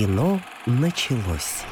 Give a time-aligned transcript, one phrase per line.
[0.00, 1.62] Кино началось.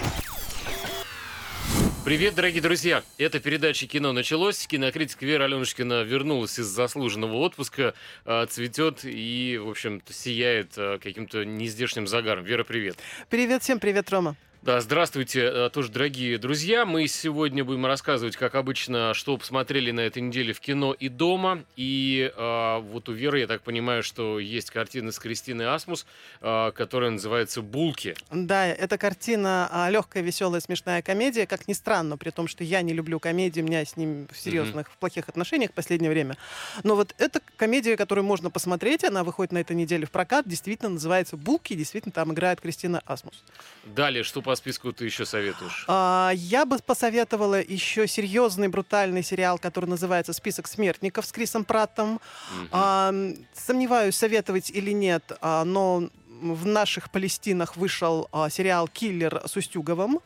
[2.04, 3.02] Привет, дорогие друзья!
[3.16, 4.66] Это передача «Кино началось».
[4.66, 7.94] Кинокритик Вера Аленушкина вернулась из заслуженного отпуска,
[8.26, 12.44] а, цветет и, в общем сияет а, каким-то нездешним загаром.
[12.44, 12.98] Вера, привет!
[13.30, 14.36] Привет всем, привет, Рома!
[14.60, 16.84] Да, здравствуйте, э, тоже дорогие друзья.
[16.84, 21.62] Мы сегодня будем рассказывать, как обычно, что посмотрели на этой неделе в кино и дома.
[21.76, 26.06] И э, вот у Веры, я так понимаю, что есть картина с Кристиной Асмус,
[26.40, 28.16] э, которая называется «Булки».
[28.32, 31.46] Да, это картина а, легкая, веселая, смешная комедия.
[31.46, 34.36] Как ни странно, при том, что я не люблю комедии, у меня с ним в
[34.36, 34.92] серьезных, mm-hmm.
[34.92, 36.36] в плохих отношениях в последнее время.
[36.82, 40.90] Но вот эта комедия, которую можно посмотреть, она выходит на этой неделе в прокат, действительно
[40.90, 43.44] называется «Булки», действительно там играет Кристина Асмус.
[43.84, 45.84] Далее, что по списку ты еще советуешь?
[45.88, 52.14] А, я бы посоветовала еще серьезный, брутальный сериал, который называется «Список смертников» с Крисом Праттом.
[52.14, 52.68] Угу.
[52.72, 53.12] А,
[53.52, 56.08] сомневаюсь, советовать или нет, а, но
[56.40, 60.20] в наших Палестинах вышел а, сериал «Киллер» с Устюговым.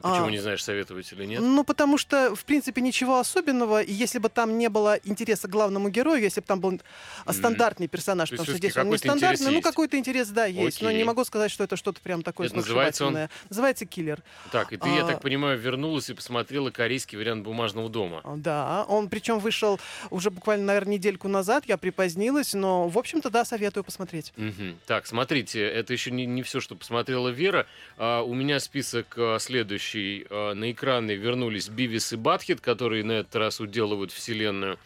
[0.00, 1.40] А почему а, не знаешь, советовать или нет?
[1.40, 3.82] Ну, потому что, в принципе, ничего особенного.
[3.82, 7.32] И если бы там не было интереса к главному герою, если бы там был mm-hmm.
[7.32, 10.78] стандартный персонаж, потому что здесь он не стандартный, ну, какой-то интерес, да, есть.
[10.78, 10.88] Окей.
[10.88, 13.18] Но не могу сказать, что это что-то прям такое это называется он?
[13.48, 14.22] Называется «Киллер».
[14.52, 18.22] Так, и ты, а, я так понимаю, вернулась и посмотрела корейский вариант «Бумажного дома».
[18.36, 21.64] Да, он причем вышел уже буквально, наверное, недельку назад.
[21.66, 24.32] Я припозднилась, но, в общем-то, да, советую посмотреть.
[24.36, 24.78] Угу.
[24.86, 27.66] Так, смотрите, это еще не, не все, что посмотрела Вера.
[27.96, 33.12] А, у меня список а, следующий э, на экраны вернулись Бивис и Батхит, которые на
[33.12, 34.78] этот раз уделывают вселенную.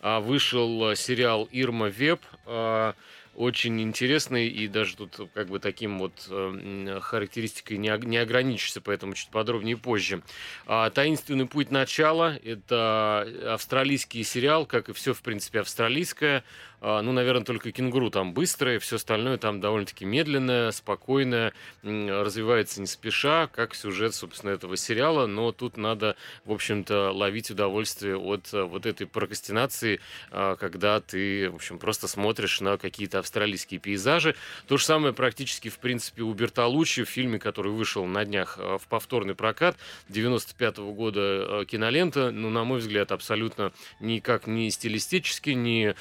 [0.00, 2.20] А вышел э, сериал Ирма Веб.
[2.46, 2.94] Э,
[3.36, 9.14] очень интересный и даже тут как бы таким вот э, характеристикой не, не ограничишься, поэтому
[9.14, 10.22] чуть подробнее позже.
[10.66, 16.44] А, «Таинственный путь начала»— это австралийский сериал, как и все, в принципе, австралийское.
[16.80, 22.86] А, ну, наверное, только «Кенгуру» там быстрое, все остальное там довольно-таки медленное, спокойное, развивается не
[22.86, 28.62] спеша, как сюжет, собственно, этого сериала, но тут надо, в общем-то, ловить удовольствие от э,
[28.62, 34.34] вот этой прокрастинации, а, когда ты, в общем, просто смотришь на какие-то австралийские пейзажи.
[34.66, 38.78] То же самое практически, в принципе, у Бертолуччи в фильме, который вышел на днях э,
[38.78, 39.76] в повторный прокат
[40.08, 45.94] 95 -го года э, кинолента, ну, на мой взгляд, абсолютно никак не стилистически, не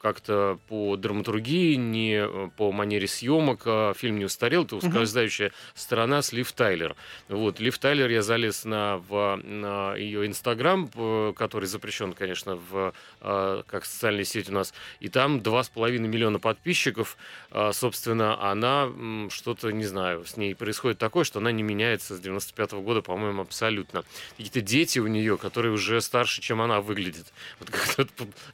[0.00, 3.62] как-то по драматургии, не э, по манере съемок.
[3.66, 5.54] А фильм не устарел, это ускользающая угу.
[5.74, 6.96] сторона с Лив Тайлер.
[7.28, 10.88] Вот, Лив Тайлер, я залез на, в, на ее инстаграм,
[11.34, 17.16] который запрещен, конечно, в, как социальная сеть у нас, и там 2,5 миллиона миллиона подписчиков,
[17.50, 18.88] а, собственно, она
[19.30, 23.02] что-то, не знаю, с ней происходит такое, что она не меняется с 95 -го года,
[23.02, 24.04] по-моему, абсолютно.
[24.36, 27.32] Какие-то дети у нее, которые уже старше, чем она выглядит.
[27.58, 28.06] Вот как-то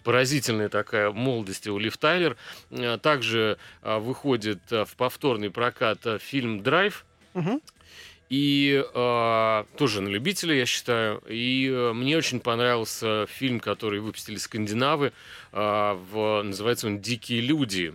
[0.03, 2.37] поразительная такая молодость у Лив Тайлер.
[2.71, 7.61] А, также а, выходит в повторный прокат фильм «Драйв», угу.
[8.29, 11.23] И э, тоже на любителя, я считаю.
[11.29, 15.13] И э, мне очень понравился фильм, который выпустили скандинавы.
[15.53, 17.95] Э, в, называется он «Дикие люди».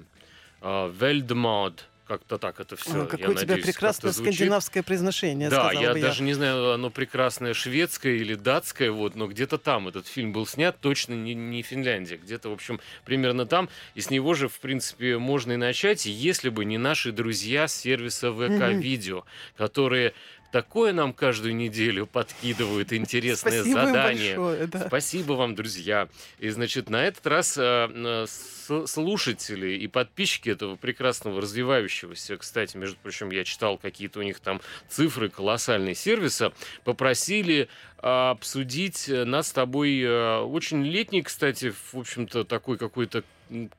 [0.62, 1.86] Э, «Велдмод».
[2.08, 3.04] Как-то так это все.
[3.04, 5.50] О, какое у тебя прекрасное скандинавское произношение.
[5.50, 6.26] Да, я бы даже я.
[6.26, 10.78] не знаю, оно прекрасное шведское или датское, вот, но где-то там этот фильм был снят,
[10.80, 13.70] точно не, не Финляндия, где-то, в общем, примерно там.
[13.96, 17.76] И с него же, в принципе, можно и начать, если бы не наши друзья с
[17.76, 19.24] сервиса ВК-видео,
[19.56, 20.14] которые
[20.54, 24.38] такое нам каждую неделю подкидывают интересное Спасибо задание.
[24.38, 24.88] Большое, да.
[24.88, 26.08] Спасибо вам, друзья.
[26.38, 33.32] И, значит, на этот раз э, слушатели и подписчики этого прекрасного развивающегося, кстати, между прочим,
[33.32, 36.54] я читал какие-то у них там цифры колоссальные сервиса,
[36.84, 43.24] попросили обсудить нас с тобой э, очень летний, кстати, в общем-то, такой какой-то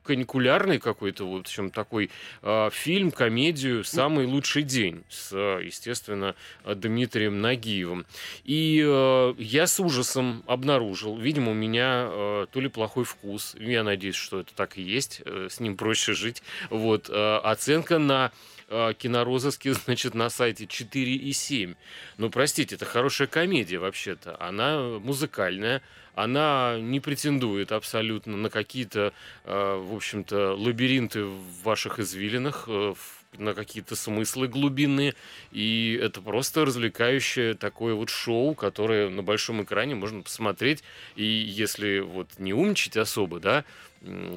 [0.03, 2.09] каникулярный какой-то, в общем, такой
[2.41, 8.05] э, фильм, комедию «Самый лучший день» с, естественно, Дмитрием Нагиевым.
[8.43, 13.83] И э, я с ужасом обнаружил, видимо, у меня э, то ли плохой вкус, я
[13.83, 18.31] надеюсь, что это так и есть, э, с ним проще жить, вот, э, оценка на
[18.69, 21.75] э, кинорозыске, значит, на сайте 4,7.
[22.17, 24.35] Ну, простите, это хорошая комедия вообще-то.
[24.39, 25.81] Она музыкальная,
[26.15, 29.13] она не претендует абсолютно на какие-то,
[29.43, 32.93] э, в общем-то, лабиринты в ваших извилинах, э,
[33.37, 35.13] на какие-то смыслы глубинные.
[35.51, 40.83] И это просто развлекающее такое вот шоу, которое на большом экране можно посмотреть.
[41.15, 43.65] И если вот не умничать особо, да,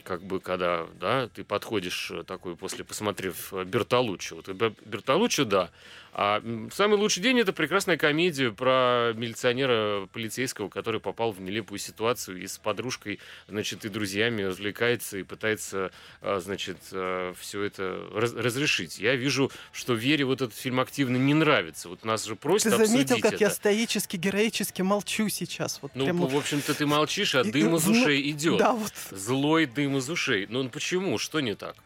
[0.04, 4.34] как бы, когда, да, ты подходишь такой, после посмотрев Бертолуччи.
[4.34, 5.70] Вот Бертолуччи, да,
[6.12, 6.42] а
[6.72, 12.46] самый лучший день это прекрасная комедия про милиционера полицейского, который попал в нелепую ситуацию и
[12.46, 15.92] с подружкой, значит, и друзьями развлекается и пытается,
[16.22, 18.98] значит, все это раз разрешить.
[18.98, 21.88] Я вижу, что Вере вот этот фильм активно не нравится.
[21.88, 23.44] Вот нас же просят Ты заметил, как это.
[23.44, 25.78] я стоически, героически молчу сейчас?
[25.82, 26.26] Вот ну, прям...
[26.26, 28.58] в общем-то, ты молчишь, а дым из ушей идет.
[28.58, 28.92] Да, вот.
[29.10, 30.46] Злой дым из ушей.
[30.48, 31.18] Ну почему?
[31.18, 31.76] Что не так?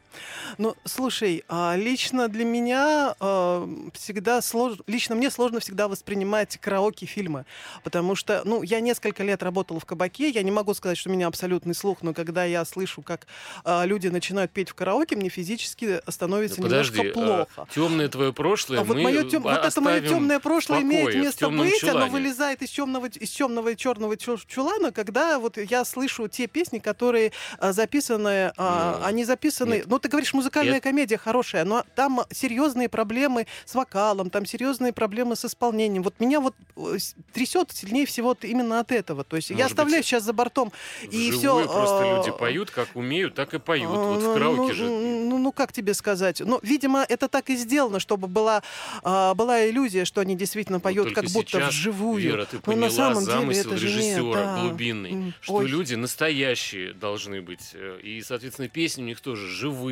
[0.59, 7.44] Ну, слушай, а, лично для меня а, всегда сложно, лично мне сложно всегда воспринимать караоке-фильмы,
[7.85, 11.12] потому что, ну, я несколько лет работала в кабаке, я не могу сказать, что у
[11.12, 13.26] меня абсолютный слух, но когда я слышу, как
[13.64, 17.69] а, люди начинают петь в караоке, мне физически становится ну, подожди, немножко плохо.
[17.75, 19.43] темное твое прошлое а мы вот, мое тем...
[19.43, 21.99] вот это мое темное прошлое покое, имеет место быть, чулане.
[21.99, 26.79] оно вылезает из темного, из темного и черного чулана, когда вот я слышу те песни,
[26.79, 29.87] которые а, записаны, а, ну, они записаны, нет.
[29.87, 30.89] ну, ты говоришь, музыкальная это...
[30.89, 36.03] комедия хорошая, но там серьезные проблемы с вокалом, там серьезные проблемы с исполнением.
[36.03, 36.99] Вот меня вот э,
[37.33, 39.25] трясет сильнее всего именно от этого.
[39.25, 40.73] То есть Может я оставляю сейчас за бортом
[41.03, 41.65] и все.
[41.65, 43.91] Просто э, люди поют, как умеют, так и поют.
[43.91, 44.85] Вот в ну, караоке ну, же.
[44.85, 46.41] Ну, ну, как тебе сказать?
[46.41, 48.63] Ну, видимо, это так и сделано, чтобы была,
[49.03, 52.23] а, была иллюзия, что они действительно поют вот как будто сейчас, вживую.
[52.23, 54.61] Вера, ты Но поняла на самом замысел деле это режиссера же нет, да.
[54.61, 55.67] глубинный, что Ой.
[55.67, 57.71] люди настоящие должны быть.
[57.75, 59.92] э, И, соответственно, песни у них тоже живые.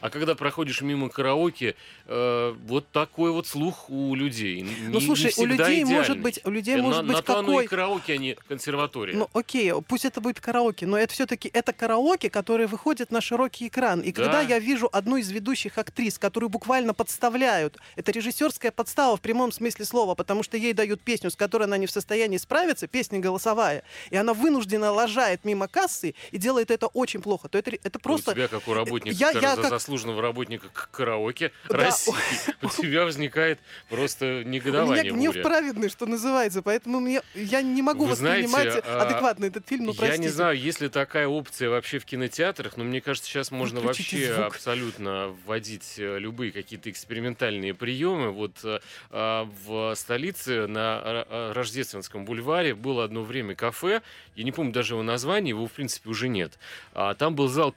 [0.00, 1.74] А когда проходишь мимо караоке,
[2.06, 4.66] э, вот такой вот слух у людей.
[4.88, 5.94] Ну, не, слушай, не у людей идеальный.
[5.94, 7.64] может быть, у людей Э, может на, быть на то оно какой...
[7.64, 9.16] и караоке, а не консерватория.
[9.16, 13.68] Ну, окей, пусть это будет караоке, но это все-таки это караоке, которое выходит на широкий
[13.68, 14.00] экран.
[14.00, 14.22] И Да.
[14.22, 19.52] когда я вижу одну из ведущих актрис, которую буквально подставляют, это режиссерская подстава в прямом
[19.52, 23.18] смысле слова, потому что ей дают песню, с которой она не в состоянии справиться, песня
[23.20, 27.98] голосовая, и она вынуждена лажает мимо кассы и делает это очень плохо, то это, это
[27.98, 28.30] просто...
[28.32, 31.76] У тебя, как у работника, Я- я за- как- заслуженного работника к караоке Да.
[31.78, 32.14] России,
[32.62, 33.58] у тебя возникает
[33.88, 35.12] просто У меня негодование.
[35.12, 39.84] гнев праведный, что называется, поэтому мне, я не могу Вы воспринимать а, адекватно этот фильм,
[39.84, 40.22] ну Я простите.
[40.22, 44.32] не знаю, есть ли такая опция вообще в кинотеатрах, но мне кажется, сейчас можно вообще
[44.34, 44.46] звук.
[44.46, 48.30] абсолютно вводить э, любые какие-то экспериментальные приемы.
[48.30, 54.02] Вот э, а, в столице на э, Рождественском бульваре было одно время кафе,
[54.36, 56.58] я не помню даже его название, его в принципе уже нет.
[56.92, 57.72] А, Там был зал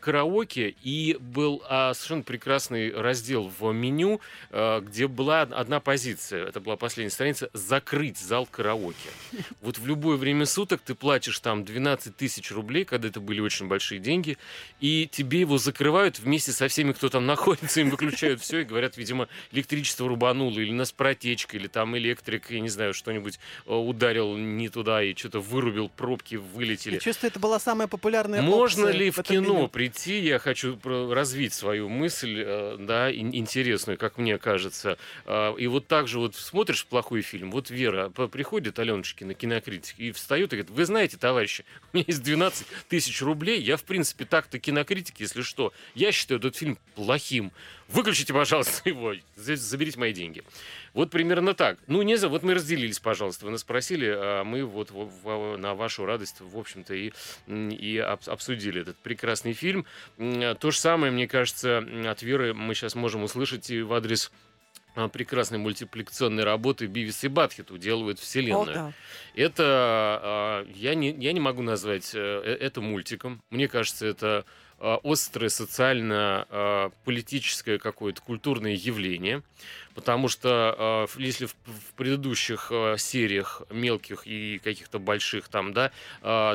[0.00, 0.90] караоке и
[1.20, 7.10] был а, совершенно прекрасный раздел в меню, э, где была одна позиция, это была последняя
[7.10, 9.10] страница, закрыть зал караоке.
[9.60, 13.66] Вот в любое время суток ты платишь там 12 тысяч рублей, когда это были очень
[13.66, 14.38] большие деньги,
[14.80, 18.96] и тебе его закрывают вместе со всеми, кто там находится, им выключают все и говорят,
[18.96, 24.36] видимо, электричество рубануло, или нас протечка, или там электрик, я не знаю, что-нибудь э, ударил
[24.36, 26.94] не туда и что-то вырубил, пробки вылетели.
[26.94, 29.68] Я чувствую, это была самая популярная Можно ли в кино меню.
[29.68, 30.18] прийти?
[30.20, 34.98] Я хочу развить свою мысль, э, да, ин- интересную, как мне кажется.
[35.26, 40.12] А, И вот так же вот смотришь плохой фильм, вот Вера приходит, Аленушкина, кинокритик, и
[40.12, 44.24] встает и говорит, вы знаете, товарищи, у меня есть 12 тысяч рублей, я, в принципе,
[44.24, 47.52] так-то кинокритик, если что, я считаю этот фильм плохим.
[47.88, 50.42] Выключите, пожалуйста, его, за- заберите мои деньги.
[50.98, 51.78] Вот примерно так.
[51.86, 53.44] Ну, не за, вот мы разделились, пожалуйста.
[53.44, 54.90] Вы нас спросили, а мы вот
[55.56, 57.12] на вашу радость, в общем-то, и,
[57.46, 59.86] и об- обсудили этот прекрасный фильм.
[60.16, 64.32] То же самое, мне кажется, от Веры мы сейчас можем услышать и в адрес
[64.96, 68.74] а, прекрасной мультипликационной работы Бивис и Батхит уделывают О, вселенную.
[68.74, 68.92] да.
[69.36, 73.40] Это а, я не я не могу назвать э, э, это мультиком.
[73.50, 74.44] Мне кажется, это
[74.80, 79.42] острое социально-политическое какое-то культурное явление,
[79.94, 81.54] потому что в- если в,
[81.96, 85.90] предыдущих сериях мелких и каких-то больших там, да,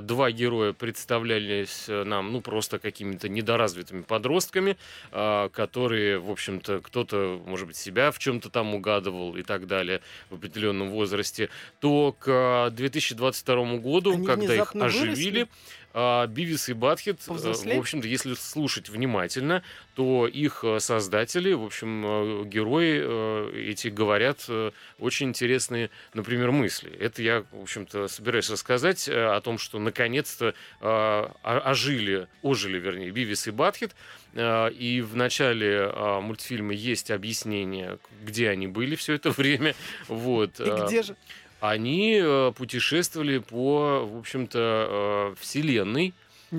[0.02, 4.78] два героя представлялись э, нам, ну просто какими-то недоразвитыми подростками,
[5.12, 10.36] которые, в общем-то, кто-то, может быть, себя в чем-то там угадывал и так далее в
[10.36, 11.50] определенном возрасте,
[11.80, 15.48] то к а, 2022 году, Они когда их оживили, выросли?
[15.96, 17.78] А, Бивис и Батхит, э, Повзрослели?
[17.78, 19.62] в общем-то, если слушать внимательно,
[19.94, 24.50] то их э, создатели, в общем, э, герои эти говорят
[24.98, 26.92] очень интересные, например, мысли.
[26.92, 30.56] Это я, в общем-то, собираюсь рассказать о том, что наконец-то
[31.44, 33.96] ожили, ожили, вернее, Бивис и Батхит.
[34.36, 39.76] И в начале мультфильма есть объяснение, где они были все это время.
[40.08, 40.60] Вот.
[40.60, 41.16] И где же?
[41.64, 46.14] Они э, путешествовали по, в общем-то, э, Вселенной.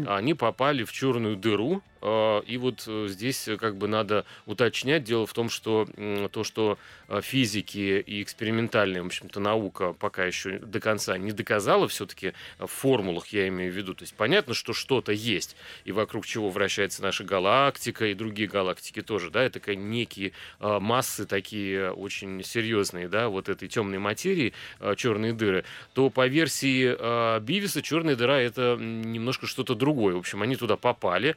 [0.06, 5.04] Они попали в черную дыру, и вот э, здесь как бы надо уточнять.
[5.04, 5.86] Дело в том, что
[6.30, 6.78] то, что
[7.22, 13.28] физики и экспериментальная, в общем-то, наука пока еще до конца не доказала, все-таки в формулах
[13.28, 13.94] я имею в виду.
[13.94, 19.02] То есть понятно, что что-то есть, и вокруг чего вращается наша галактика, и другие галактики
[19.02, 24.52] тоже, да, это такие некие массы такие очень серьезные, да, вот этой темной материи,
[24.96, 30.14] черные дыры, то по версии Бивиса черная дыра это немножко что-то другое.
[30.14, 31.36] В общем, они туда попали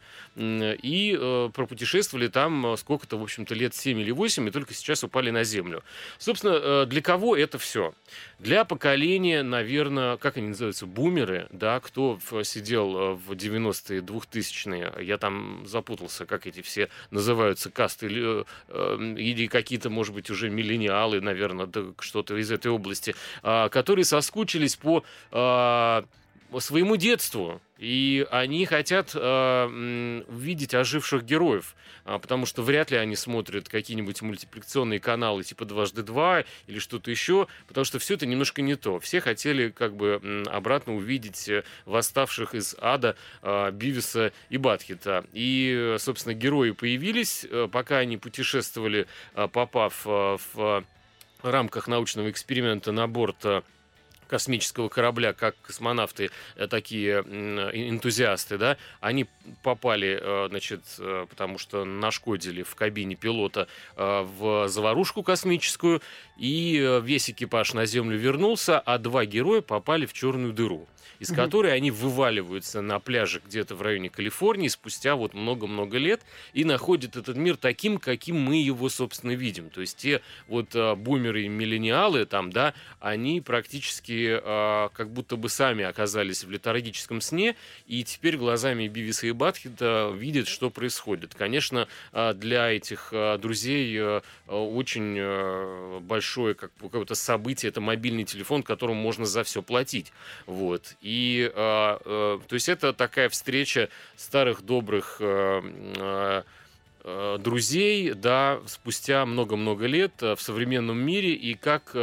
[0.63, 5.03] и э, пропутешествовали там э, сколько-то, в общем-то, лет 7 или 8, и только сейчас
[5.03, 5.83] упали на Землю.
[6.17, 7.93] Собственно, э, для кого это все?
[8.39, 15.63] Для поколения, наверное, как они называются, бумеры, да, кто сидел в 90-е, 2000-е, я там
[15.65, 18.45] запутался, как эти все называются, касты, или,
[19.19, 24.75] или какие-то, может быть, уже миллениалы, наверное, да, что-то из этой области, а, которые соскучились
[24.75, 26.05] по а,
[26.59, 27.61] своему детству.
[27.77, 31.75] И они хотят э, видеть оживших героев,
[32.05, 37.11] э, потому что вряд ли они смотрят какие-нибудь мультипликационные каналы типа «Дважды два» или что-то
[37.11, 38.99] еще, потому что все это немножко не то.
[38.99, 41.49] Все хотели как бы э, обратно увидеть
[41.85, 45.25] восставших из ада э, Бивиса и Батхита.
[45.33, 50.83] И, собственно, герои появились, э, пока они путешествовали, э, попав э, в
[51.43, 53.61] рамках научного эксперимента на борт э,
[54.27, 59.27] космического корабля, как космонавты, э, такие энтузиасты, да, они
[59.63, 66.01] попали, э, значит, э, потому что нашкодили в кабине пилота в заварушку космическую,
[66.37, 70.87] и весь экипаж на Землю вернулся, а два героя попали в черную дыру
[71.19, 71.37] из угу.
[71.37, 76.21] которой они вываливаются на пляже где-то в районе Калифорнии спустя вот много-много лет
[76.53, 79.69] и находят этот мир таким, каким мы его, собственно, видим.
[79.69, 85.35] То есть те вот а, бумеры и миллениалы там, да, они практически а, как будто
[85.35, 87.55] бы сами оказались в летаргическом сне
[87.87, 91.35] и теперь глазами Бивиса и Батхита видят, что происходит.
[91.35, 98.23] Конечно, а, для этих а, друзей а, очень а, большое как, какое-то событие, это мобильный
[98.23, 100.11] телефон, которому можно за все платить.
[100.45, 100.95] Вот.
[101.01, 106.43] И, э, э, то есть это такая встреча старых добрых э,
[107.39, 111.95] друзей, да, спустя много-много лет в современном мире, и как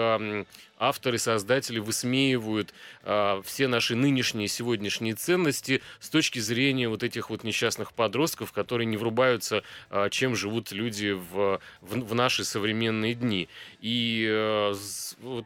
[0.89, 2.73] авторы, создатели высмеивают
[3.03, 8.87] э, все наши нынешние, сегодняшние ценности с точки зрения вот этих вот несчастных подростков, которые
[8.87, 13.49] не врубаются, э, чем живут люди в, в, в наши современные дни.
[13.81, 14.75] И э,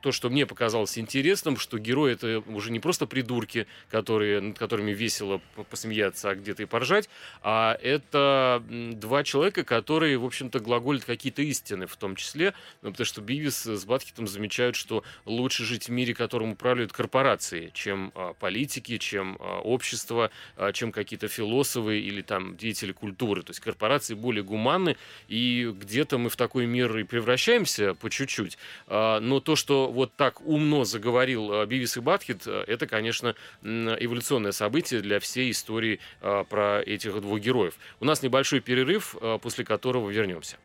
[0.03, 4.93] то, что мне показалось интересным, что герои это уже не просто придурки, которые, над которыми
[4.93, 5.41] весело
[5.71, 7.09] посмеяться, а где-то и поржать,
[7.43, 13.07] а это два человека, которые, в общем-то, глаголят какие-то истины в том числе, ну, потому
[13.07, 18.33] что Бивис с Батхитом замечают, что лучше жить в мире, которым управляют корпорации, чем а,
[18.35, 23.43] политики, чем а, общество, а, чем какие-то философы или там деятели культуры.
[23.43, 24.97] То есть корпорации более гуманны,
[25.29, 28.59] и где-то мы в такой мир и превращаемся по чуть-чуть.
[28.89, 35.21] Но то, что вот так умно заговорил Бивис и Батхит, это, конечно, эволюционное событие для
[35.21, 37.75] всей истории про этих двух героев.
[38.01, 40.57] У нас небольшой перерыв, после которого вернемся.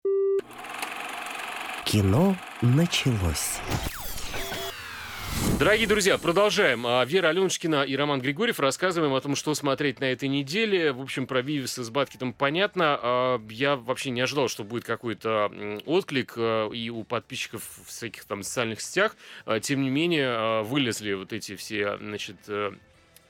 [1.85, 3.59] Кино началось.
[5.59, 6.85] Дорогие друзья, продолжаем.
[6.87, 10.91] А, Вера Аленушкина и Роман Григорьев рассказываем о том, что смотреть на этой неделе.
[10.91, 12.99] В общем, про Вивиса с Баткетом понятно.
[13.01, 15.51] А, я вообще не ожидал, что будет какой-то
[15.85, 19.15] отклик а, и у подписчиков в всяких там социальных сетях.
[19.61, 22.71] Тем не менее, вылезли вот эти все, значит, э,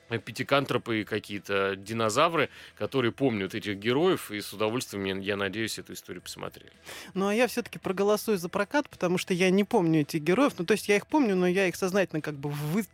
[0.08, 6.72] пятикантропы какие-то динозавры, которые помнят этих героев, и с удовольствием, я надеюсь, эту историю посмотрели.
[7.14, 10.52] Ну, а я все-таки проголосую за прокат, потому что я не помню этих героев.
[10.58, 12.84] Ну, то есть я их помню, но я их сознательно как бы вы,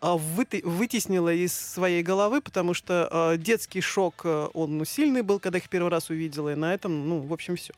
[0.00, 5.22] а, вы, вытеснила из своей головы, потому что э, детский шок, э, он ну, сильный
[5.22, 7.74] был, когда их первый раз увидела, и на этом, ну, в общем, все.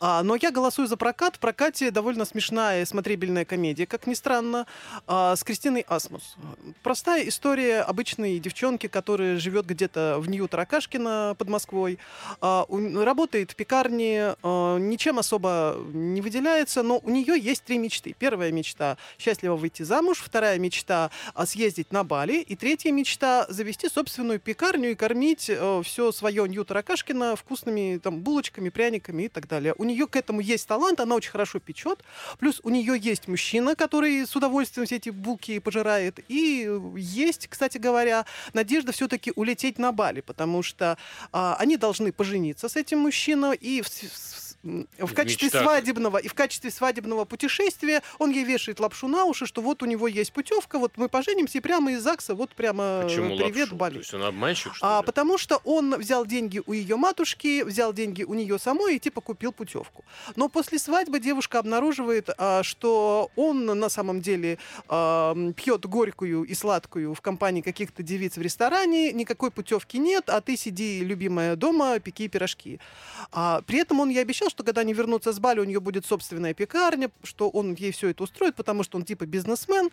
[0.00, 1.36] А, но я голосую за прокат.
[1.36, 4.66] В прокате довольно смешная смотрибельная комедия, как ни странно,
[5.06, 6.36] э, с Кристиной Асмус.
[6.82, 11.98] Простая история обычной обычной девчонки, которая живет где-то в Нью Таракашкина под Москвой.
[12.40, 18.14] А, работает в пекарне, а, ничем особо не выделяется, но у нее есть три мечты.
[18.18, 21.10] Первая мечта– счастливо выйти замуж, вторая мечта–
[21.44, 26.64] съездить на Бали, и третья мечта– завести собственную пекарню и кормить э, все свое Нью
[26.64, 29.74] Таракашкина вкусными там, булочками, пряниками и так далее.
[29.78, 32.04] У нее к этому есть талант, она очень хорошо печет,
[32.38, 37.78] плюс у нее есть мужчина, который с удовольствием все эти булки пожирает, и есть, кстати
[37.78, 40.96] говоря, говоря, надежда все-таки улететь на Бали, потому что
[41.32, 45.62] а, они должны пожениться с этим мужчиной, и в, в, в качестве мечтах.
[45.62, 49.86] свадебного и в качестве свадебного путешествия он ей вешает лапшу на уши, что вот у
[49.86, 53.56] него есть путевка, вот мы поженимся и прямо из ЗАГСа вот прямо Почему Э, привет
[53.68, 53.76] лапшу?
[53.76, 53.92] Бали.
[53.94, 55.06] То есть он обманщик, что А, ли?
[55.06, 59.20] потому что он взял деньги у ее матушки, взял деньги у нее самой и типа
[59.20, 60.04] купил путевку.
[60.36, 66.54] Но после свадьбы девушка обнаруживает, а, что он на самом деле а, пьет горькую и
[66.54, 71.98] сладкую в компании каких-то девиц в ресторане, никакой путевки нет, а ты сиди, любимая, дома,
[71.98, 72.80] пеки пирожки.
[73.32, 76.06] А, при этом он ей обещал, что когда они вернутся с Бали, у нее будет
[76.06, 79.90] собственная пекарня, что он ей все это устроит, потому что он типа бизнесмен.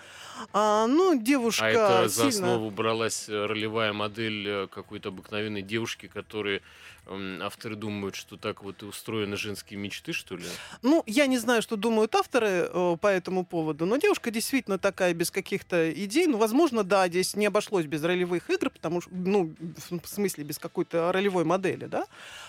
[0.54, 2.54] А, ну, девушка А это за сильно...
[2.54, 6.62] основу бралась э, ролевая модель э, какой-то обыкновенной девушки, которые
[7.08, 10.46] авторы думают, что так вот и устроены женские мечты, что ли?
[10.82, 15.14] Ну, я не знаю, что думают авторы э, по этому поводу, но девушка действительно такая
[15.14, 16.28] без каких-то идей.
[16.28, 19.54] Ну, возможно, да, здесь не обошлось без ролевых игр, потому что, ну,
[19.90, 22.06] в смысле, без какой-то ролевой модели, да,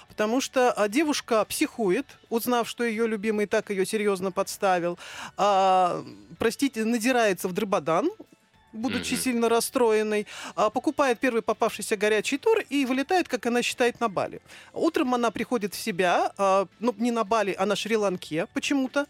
[0.09, 4.99] потому что а, девушка психует, узнав, что ее любимый так ее серьезно подставил,
[5.37, 6.05] а,
[6.39, 8.11] простите, надирается в дрыбодан,
[8.73, 9.23] будучи Мгм.
[9.23, 10.27] сильно расстроенной,
[10.57, 14.41] а, покупает первый попавшийся горячий тур и вылетает, как она считает, на Бали.
[14.73, 19.07] Утром она приходит в себя, а, ну, не на Бали, а на Шри-Ланке почему-то.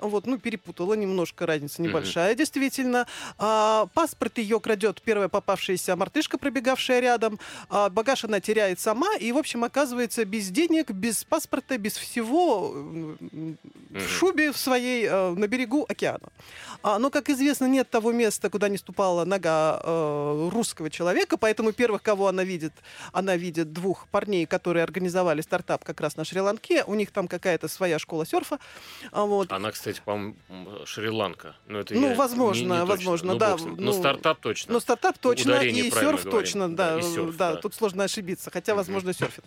[0.00, 3.06] Вот, ну, перепутала немножко, разница небольшая, действительно.
[3.38, 7.38] А, паспорт ее крадет первая попавшаяся мартышка, пробегавшая рядом.
[7.70, 12.72] А, багаж она теряет сама и, в общем, оказывается без денег, без паспорта, без всего,
[12.72, 13.58] Мгм.
[13.90, 16.28] в шубе в своей э, на берегу океана.
[16.82, 21.72] А, но, как известно, нет того места, куда не ступала нога э, русского человека, поэтому
[21.72, 22.72] первых, кого она видит,
[23.12, 26.84] она видит двух парней, которые организовали стартап как раз на Шри-Ланке.
[26.86, 28.58] У них там какая-то своя школа серфа.
[29.10, 29.50] А, вот.
[29.50, 30.36] Она, кстати, по-моему,
[30.84, 31.56] Шри-Ланка.
[31.66, 32.86] Но это Ну, я возможно, не- не точно.
[32.86, 34.72] возможно, Ну, да, ну, Но стартап точно.
[34.74, 36.30] Но стартап точно, Ударение и серф говорим.
[36.30, 37.56] точно, Да, да, серф, да, да.
[37.60, 39.46] тут сложно ошибиться, хотя, возможно, серфинг.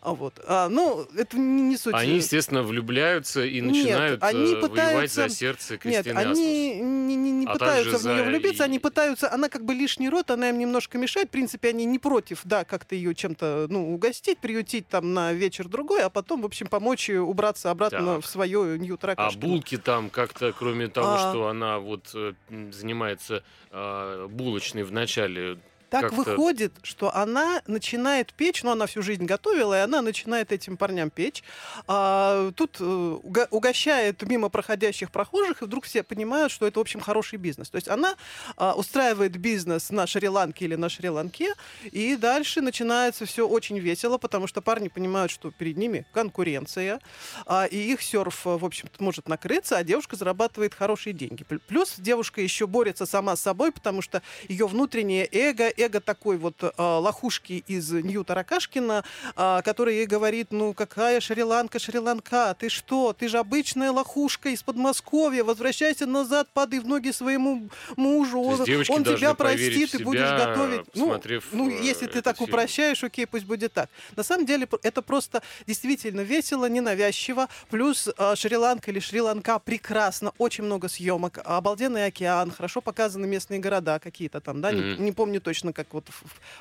[0.00, 0.40] А, вот.
[0.46, 1.94] А, ну, это не, не суть.
[1.94, 6.38] Они, естественно, влюбляются и Нет, начинают они э, воевать пытаются- за сердце Нет, Кристины Асмус.
[6.38, 9.74] они не, не- не А пытаются в нее влюбиться, и- они пытаются, она как бы
[9.74, 11.26] лишний рот, она им немножко мешает.
[11.28, 15.66] В принципе, они не против, да, как-то ее чем-то, ну, угостить, приютить там на вечер
[15.66, 18.24] другой, а потом, в общем, помочь ей убраться обратно Так.
[18.24, 21.18] в свое нью А булки там как-то, кроме того, А.
[21.18, 22.34] что она вот э,
[22.70, 25.58] занимается э, булочной в начале,
[25.90, 30.76] Так выходит, что она начинает печь, ну, она всю жизнь готовила, и она начинает этим
[30.76, 31.42] парням печь.
[31.86, 36.82] А, тут э, уго- угощает мимо проходящих прохожих, и вдруг все понимают, что это, в
[36.82, 37.70] общем, хороший бизнес.
[37.70, 38.16] То есть она
[38.56, 44.46] а, устраивает бизнес на Шри-Ланке или на Шри-Ланке, и дальше начинается все очень весело, потому
[44.46, 47.00] что парни понимают, что перед ними конкуренция,
[47.46, 51.44] а, и их серф, в общем-то, может накрыться, а девушка зарабатывает хорошие деньги.
[51.48, 56.36] Пл- Плюс девушка еще борется сама с собой, потому что ее внутреннее эго, эго такой
[56.38, 59.04] вот э, лохушки из Ньюта Ракашкина,
[59.36, 64.62] а, который ей говорит, ну какая Шри-Ланка, Шри-Ланка, ты что, ты же обычная лохушка из
[64.62, 70.86] Подмосковья, возвращайся назад, падай в ноги своему мужу, он, он тебя простит, ты будешь готовить.
[70.94, 71.20] Ну,
[71.52, 72.48] ну, э, если ты так фильм.
[72.48, 73.88] упрощаешь, окей, пусть будет так.
[74.16, 77.48] На самом деле это просто действительно весело, ненавязчиво.
[77.70, 83.98] Плюс э, Шри-Ланка или Шри-Ланка прекрасно, очень много съемок, обалденный океан, хорошо показаны местные города
[83.98, 85.04] какие-то там, да, не, Мгм.
[85.04, 86.06] не помню точно, как вот,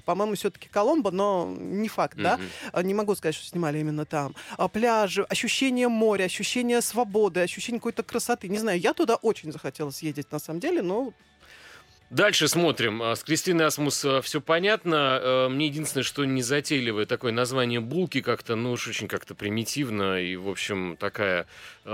[0.05, 2.39] по-моему, все-таки Коломбо, но не факт, да.
[2.71, 4.35] А, Не могу сказать, что снимали именно там.
[4.57, 8.47] А, Пляжи, ощущение моря, ощущение свободы, ощущение какой-то красоты.
[8.47, 11.13] Не знаю, я туда очень захотела съездить на самом деле, но
[12.11, 13.01] Дальше смотрим.
[13.01, 15.19] А, С Кристиной Асмус все понятно.
[15.21, 20.21] Э, Мне единственное, что незатейливое такое название булки как-то, ну уж очень как-то примитивно.
[20.21, 21.47] И, в общем, такая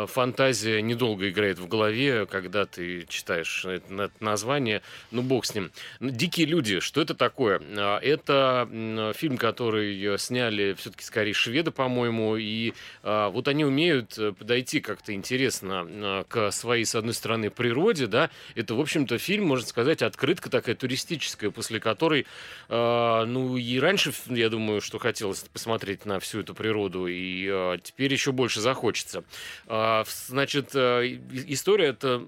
[0.07, 4.81] фантазия недолго играет в голове, когда ты читаешь это на- это название.
[5.11, 5.71] Ну, бог с ним.
[5.99, 7.61] Дикие люди, что это такое?
[7.77, 8.67] А, Это
[9.15, 12.35] фильм, который сняли все-таки скорее шведы, по-моему.
[12.35, 18.07] И а, вот они умеют э, подойти как-то интересно к своей, с одной стороны, природе,
[18.07, 22.25] да, это, в общем-то, фильм, можно сказать, открытка такая туристическая, после которой,
[22.69, 27.77] э, ну, и раньше, я думаю, что хотелось посмотреть на всю эту природу, и э,
[27.83, 29.23] теперь еще больше захочется.
[29.65, 32.19] В- значит, э, история это,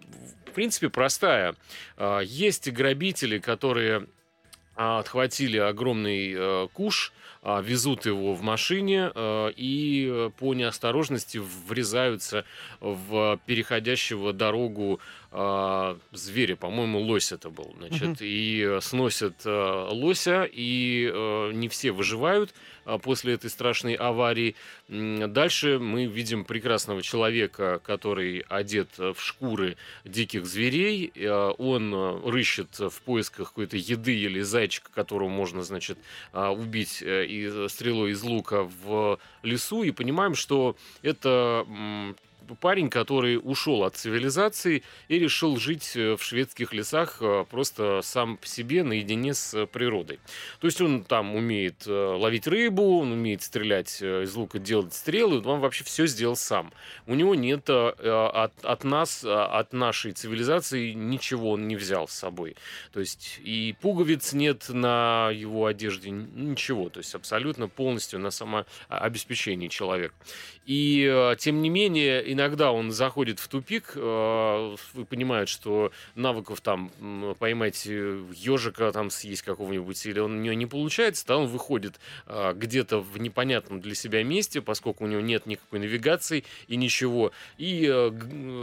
[0.46, 1.56] в принципе, простая.
[1.98, 4.08] А, есть грабители, которые
[4.76, 12.46] отхватили огромный э, куш, а, везут его в машине э, и э, по неосторожности врезаются
[12.80, 15.00] в переходящего дорогу
[15.36, 18.18] а, зверя, по-моему, лось это был, значит, Мгм.
[18.22, 22.54] и э, сносят э, лося, и э, не все выживают,
[22.86, 24.56] а, после этой страшной аварии.
[24.90, 31.12] Дальше мы видим прекрасного человека, который одет в шкуры диких зверей.
[31.58, 35.98] Он рыщет в поисках какой-то еды или зайчика, которого можно, значит,
[36.34, 39.84] убить и стрелой из лука в лесу.
[39.84, 41.66] И понимаем, что это
[42.60, 48.38] парень, который ушел от цивилизации и решил жить э, в шведских лесах э, просто сам
[48.38, 50.20] по себе наедине с природой.
[50.60, 55.42] То есть он там умеет э, ловить рыбу, он умеет стрелять из лука, делать стрелы,
[55.46, 56.72] он вообще все сделал сам.
[57.08, 62.56] У него нет от, от нас, от нашей цивилизации ничего он не взял с собой.
[62.92, 66.90] То есть и пуговиц нет на его одежде, ничего.
[66.90, 70.14] То есть абсолютно полностью на самообеспечении человек.
[70.66, 74.76] И тем не менее, иногда он заходит в тупик, э,
[75.10, 76.92] понимает, что навыков там
[77.40, 82.54] поймать ежика, там съесть какого-нибудь, или он у него не получается, то он выходит э,
[82.56, 87.88] где-то в непонятном для себя месте, поскольку у него нет никакой навигации и ничего, и
[87.90, 88.10] э,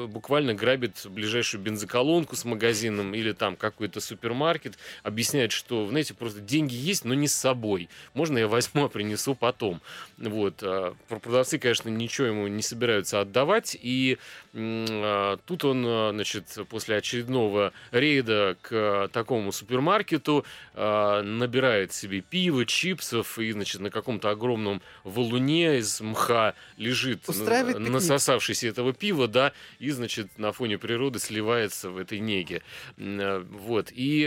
[0.06, 6.74] буквально грабит ближайшую бензоколонку с магазином или там какой-то супермаркет, объясняет, что, знаете, просто деньги
[6.74, 7.88] есть, но не с собой.
[8.14, 9.80] Можно я возьму, а принесу потом.
[10.18, 10.62] Вот.
[11.08, 13.76] Продавцы, конечно, ничего ему не собираются отдавать, воевать.
[13.80, 14.18] И
[14.52, 20.44] э, тут он, а, значит, после очередного рейда к такому супермаркету
[20.74, 28.92] набирает себе пиво, чипсов и, значит, на каком-то огромном валуне из мха лежит, насосавшийся этого
[28.92, 32.62] пива, да, и, значит, на фоне природы сливается в этой неге.
[32.96, 33.88] Вот.
[33.92, 34.24] И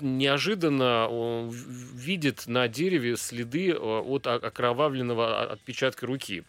[0.00, 6.44] неожиданно он видит на дереве следы от окровавленного отпечатка руки.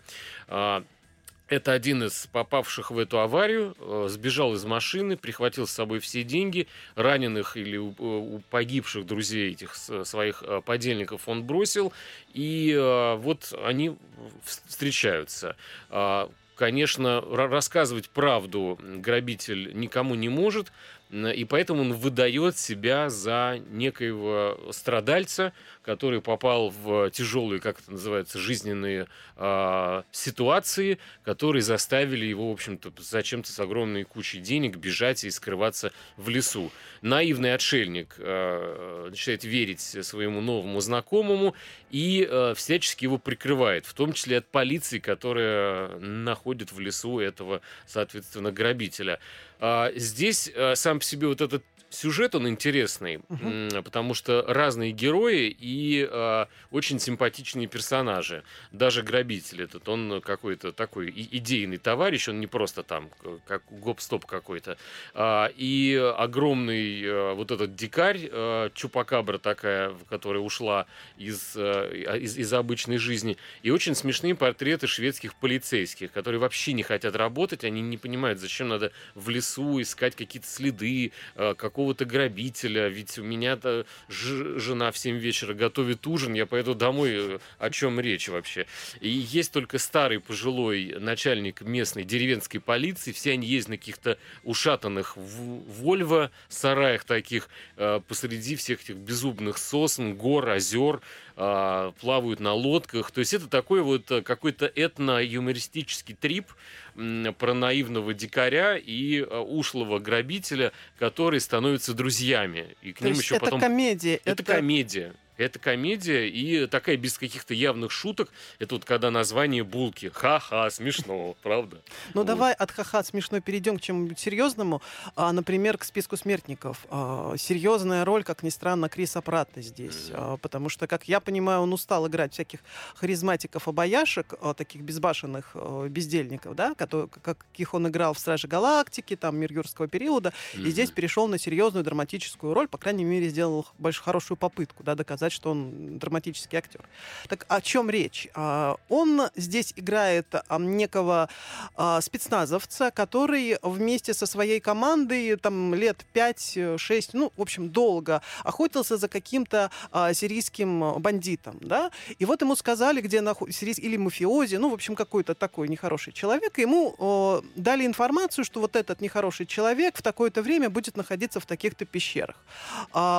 [1.50, 6.24] Это один из попавших в эту аварию, э, сбежал из машины, прихватил с собой все
[6.24, 11.94] деньги, раненых или у, у погибших друзей этих своих э, подельников он бросил,
[12.34, 13.96] и э, вот они
[14.44, 15.56] встречаются.
[15.90, 20.74] А, конечно, рассказывать правду грабитель никому не может,
[21.12, 25.54] и поэтому он выдает себя за некоего страдальца,
[25.88, 32.92] который попал в тяжелые, как это называется, жизненные э, ситуации, которые заставили его, в общем-то,
[33.00, 36.74] зачем-то с огромной кучей денег бежать и скрываться в лесу.
[37.02, 41.56] Наивный отшельник э, начинает верить своему новому знакомому
[41.90, 47.62] и э, всячески его прикрывает, в том числе от полиции, которая находит в лесу этого,
[47.86, 49.20] соответственно, грабителя.
[49.62, 53.84] А, здесь а, сам по себе вот этот сюжет он интересный, угу.
[53.84, 58.44] потому что разные герои и э, очень симпатичные персонажи.
[58.72, 63.10] Даже грабитель этот, он какой-то такой идейный товарищ, он не просто там
[63.46, 64.78] как гоп-стоп какой-то.
[65.14, 72.38] А, и огромный э, вот этот дикарь, э, чупакабра такая, которая ушла из, э, из,
[72.38, 73.38] из обычной жизни.
[73.64, 78.70] И очень смешные портреты шведских полицейских, которые вообще не хотят работать, они не понимают, зачем
[78.70, 84.98] надо в лесу искать какие-то следы, э, как какого-то грабителя, ведь у меня-то жена в
[84.98, 88.66] 7 вечера готовит ужин, я поеду домой, э, о чем речь вообще.
[89.00, 95.16] И есть только старый пожилой начальник местной деревенской полиции, все они есть на каких-то ушатанных
[95.18, 101.02] Вольво сараях таких, э, посреди всех этих безумных сосн, гор, озер,
[101.40, 103.12] а, плавают на лодках.
[103.12, 106.48] То есть это такой вот э, какой-то этно-юмористический трип
[106.96, 112.76] про наивного дикаря и э, ушлого грабителя, которые становятся друзьями.
[112.82, 113.60] И к То ним еще это потом...
[113.60, 114.16] комедия.
[114.16, 115.14] Это, это комедия.
[115.38, 118.30] Это комедия и такая без каких-то явных шуток.
[118.60, 120.10] Это вот когда название булки.
[120.14, 121.78] Ха-ха, смешно, правда?
[122.14, 122.28] Ну вот.
[122.28, 124.82] давай от ха-ха смешно перейдем к чему-нибудь серьезному.
[125.16, 126.86] А, например, к списку смертников.
[126.90, 130.10] А, серьезная роль, как ни странно, Криса Пратта здесь.
[130.12, 132.60] А, потому что, как я понимаю, он устал играть всяких
[132.96, 139.38] харизматиков-обаяшек, а, таких безбашенных а, бездельников, да, которые, каких он играл в «Страже Галактики», там,
[139.38, 140.34] «Мир юрского периода».
[140.56, 140.68] Mm-hmm.
[140.68, 142.68] И здесь перешел на серьезную драматическую роль.
[142.68, 146.82] По крайней мере, сделал большую хорошую попытку, да, доказать сказать, что он драматический актер.
[147.28, 148.28] Так о чем речь?
[148.34, 150.28] А, он здесь играет
[150.60, 151.30] некого
[151.76, 158.98] а, спецназовца, который вместе со своей командой там лет 5-6, ну, в общем, долго охотился
[158.98, 164.70] за каким-то а, сирийским бандитом, да, и вот ему сказали, где находится, или мафиози, ну,
[164.70, 169.98] в общем, какой-то такой нехороший человек, и ему дали информацию, что вот этот нехороший человек
[169.98, 172.36] в такое-то время будет находиться в таких-то пещерах.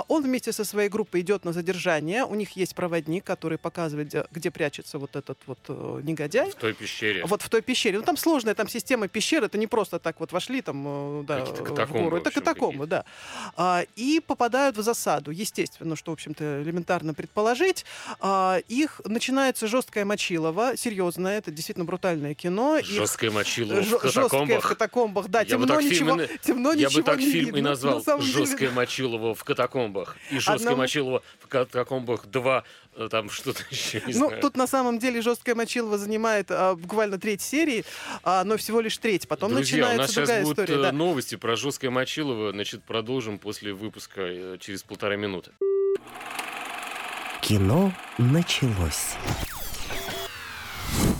[0.08, 4.08] Он вместе со своей группой идет на задержание здание, у них есть проводник, который показывает,
[4.08, 6.50] где, где прячется вот этот вот э, негодяй.
[6.50, 7.24] В той пещере.
[7.26, 7.98] Вот в той пещере.
[7.98, 11.44] Ну, там сложная там система пещер, это не просто так вот вошли там, э, да,
[11.44, 12.16] в гору.
[12.16, 13.04] Это катакомбы, да.
[13.56, 15.30] А, и попадают в засаду.
[15.32, 17.84] Естественно, что, в общем-то, элементарно предположить.
[18.20, 22.78] А, их начинается жесткое мочилово, серьезное, это действительно брутальное кино.
[22.82, 24.68] Жесткое мочило в жесткое в катакомбах.
[24.68, 27.56] катакомбах, да, Я темно, ничего, и- темно, Я ничего бы так фильм видно.
[27.56, 30.16] и На назвал деле, «Жесткое мочилово в катакомбах».
[30.30, 32.62] И «Жесткое Одному- мочилово в катакомбах 2»,
[32.96, 34.40] э, там что-то еще, не Ну, знаю.
[34.42, 37.84] тут на самом деле жесткое мочилово занимает а, буквально треть серии,
[38.22, 39.26] а, но всего лишь треть.
[39.28, 40.78] Потом Друзья, у нас начинается сейчас другая будут история.
[40.80, 40.92] э, да.
[40.92, 42.52] новости про жесткое мочилово.
[42.52, 45.52] Значит, продолжим после выпуска э, через полтора минуты.
[47.42, 49.14] Кино началось.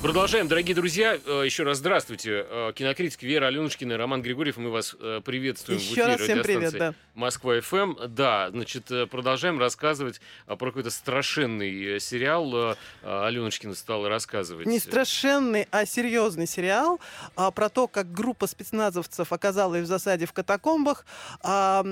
[0.01, 1.19] Продолжаем, дорогие друзья.
[1.27, 2.47] Э, Еще раз здравствуйте.
[2.49, 4.57] Э, Кинокритик Вера Аленушкина и Роман Григорьев.
[4.57, 6.95] Мы вас э, приветствуем в Еще эфире раз всем привет, да.
[7.15, 7.95] Москва ФМ.
[8.07, 12.77] Да, значит, продолжаем рассказывать про какой-то страшенный сериал.
[13.03, 14.69] Аленушкина стала рассказывать.
[14.69, 17.01] Не страшенный, а серьезный сериал
[17.35, 21.05] а, про то, как группа спецназовцев оказалась в засаде в катакомбах.
[21.43, 21.85] А,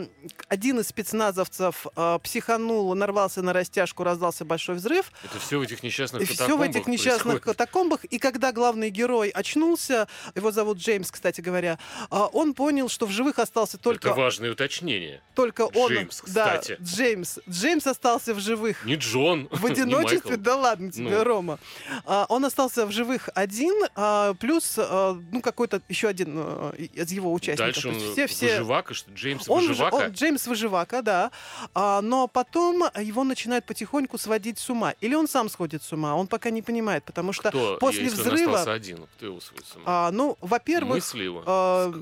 [0.47, 5.11] один из спецназовцев а, психанул, нарвался на растяжку, раздался большой взрыв.
[5.25, 7.59] Это все в этих несчастных И все в катакомбах этих несчастных происходит.
[7.59, 7.96] катакомбах.
[8.05, 11.79] И когда главный герой очнулся, его зовут Джеймс, кстати говоря,
[12.11, 15.21] а, он понял, что в живых остался только, Это важное уточнение.
[15.35, 15.93] только он.
[15.93, 16.79] Джеймс, Да, кстати.
[16.83, 17.39] Джеймс.
[17.49, 18.85] Джеймс остался в живых.
[18.85, 21.25] Не Джон, В одиночестве, да ладно тебе, Ну.
[21.25, 21.59] Рома.
[22.05, 26.39] А, он остался в живых один, а, плюс ну какой-то еще один
[26.79, 27.75] из его участников.
[27.75, 28.47] Дальше он все, все...
[28.59, 29.95] выживака, что Джеймс Он, выжи- выживака.
[29.97, 31.31] он Джеймс выживака, да.
[31.75, 34.95] Но потом его начинают потихоньку сводить с ума.
[35.01, 38.09] Или он сам сходит с ума, он пока не понимает, потому что Кто, после он
[38.09, 39.83] взрыва- один, кто его свой сам?
[39.87, 41.93] а, ну, во-первых, Мысли его, а,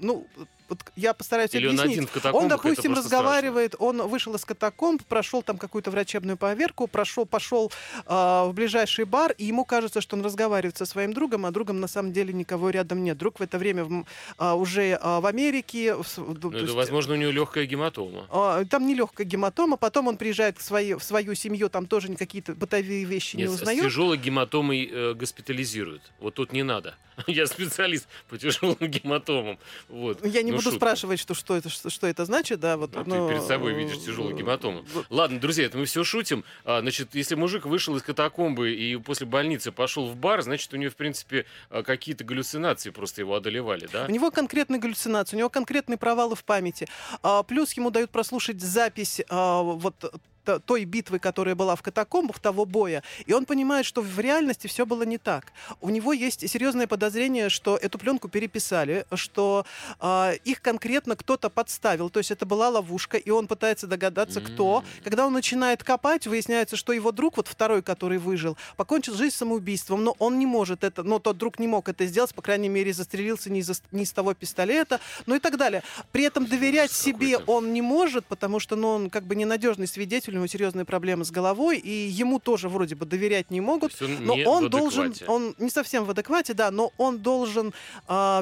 [0.00, 0.26] ну,
[0.68, 1.92] вот я постараюсь Или он объяснить.
[1.98, 6.86] один в катакомбах, Он, допустим, разговаривает, он вышел из катакомб, прошел там какую-то врачебную поверку,
[6.86, 7.70] прошел, пошел
[8.06, 11.80] а, в ближайший бар, и ему кажется, что он разговаривает со своим другом, а другом
[11.80, 13.16] на самом деле никого рядом нет.
[13.18, 14.06] Друг в это время в
[14.38, 15.94] а, уже а, в Америке.
[15.94, 18.26] в с- Ну, это, есть, возможно, у него легкая гематома.
[18.30, 22.54] а, Там нелегкая гематома, потом он приезжает к своей, в свою семью, там тоже какие-то
[22.54, 23.82] бытовые вещи не Нет, с узнает.
[23.82, 26.02] тяжелой гематомой э, госпитализируют.
[26.20, 26.94] Вот тут не надо.
[27.26, 29.58] Я специалист по тяжелым гематомам.
[29.88, 30.24] Вот.
[30.26, 30.86] Я не Ну, буду шутка.
[30.86, 32.94] спрашивать, что, что, это, что, что это значит, да, вот.
[32.94, 34.84] Ну, но, ты перед собой э, видишь тяжелую гематому.
[35.10, 36.44] Ладно, друзья, это мы все шутим.
[36.64, 40.76] А, значит, если мужик вышел из катакомбы и после больницы пошел в бар, значит, у
[40.76, 44.06] него, в принципе, а, какие-то галлюцинации просто его одолевали, да?
[44.08, 46.88] У него конкретные галлюцинации, у него конкретные провалы в памяти.
[47.22, 49.94] А, плюс ему дают прослушать запись а, вот
[50.44, 54.86] той битвы, которая была в катакомбах, того боя, и он понимает, что в реальности все
[54.86, 55.52] было не так.
[55.80, 59.66] У него есть серьезное подозрение, что эту пленку переписали, что
[59.98, 64.84] а, их конкретно кто-то подставил, то есть это была ловушка, и он пытается догадаться, кто.
[65.02, 70.04] Когда он начинает копать, выясняется, что его друг, вот второй, который выжил, покончил жизнь самоубийством,
[70.04, 72.92] но он не может это, но тот друг не мог это сделать, по крайней мере,
[72.92, 75.82] застрелился не из, не из того пистолета, ну и так далее.
[76.12, 79.86] При этом доверять Ужас себе он не может, потому что ну, он как бы ненадежный
[79.86, 84.00] свидетель, у него серьезные проблемы с головой, и ему тоже вроде бы доверять не могут.
[84.00, 87.72] он Но не он должен, он не совсем в адеквате, да, но он должен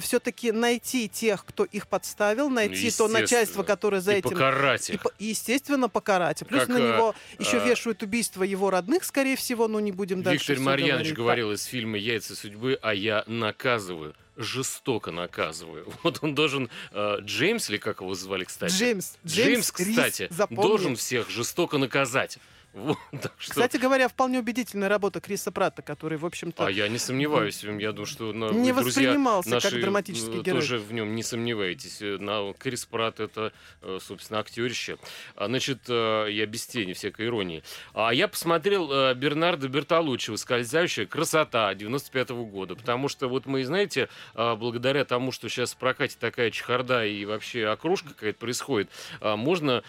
[0.01, 4.95] все-таки найти тех, кто их подставил, найти то начальство, которое за И этим покарать и,
[4.95, 5.07] их.
[5.19, 6.43] и, естественно, покарать.
[6.47, 9.93] Плюс Как, на а, него еще а, вешают убийство его родных, скорее всего, но не
[9.93, 10.53] будем дальше.
[10.53, 15.93] Виктор Марьянович говорил из фильма «Яйца судьбы», а я наказываю жестоко наказываю.
[16.03, 16.69] Вот он должен...
[16.93, 18.73] э, Джеймс, или как его звали, кстати?
[18.73, 20.63] Джеймс, Джеймс, Рис, кстати, запомни.
[20.63, 22.39] должен всех жестоко наказать.
[22.75, 23.51] Вот, так что...
[23.53, 27.93] Кстати говоря, вполне убедительная работа Криса Пратта, который, в общем-то, А я не сомневаюсь, я
[27.93, 30.61] думаю, что ну, не друзья, воспринимался наши, как драматический э, герой.
[30.61, 32.01] тоже в нем не сомневаетесь.
[32.01, 34.99] Э, На Крис Пратт это, э, собственно, актерище.
[35.37, 37.63] А, Значит, я без тени всякой иронии.
[37.93, 45.05] А я посмотрел Бернардо Бертолуччи «Скользящая красота» 95 года, потому что вот мы, знаете, благодаря
[45.05, 49.83] тому, что сейчас в прокате такая чехарда и вообще окружка какая-то происходит, можно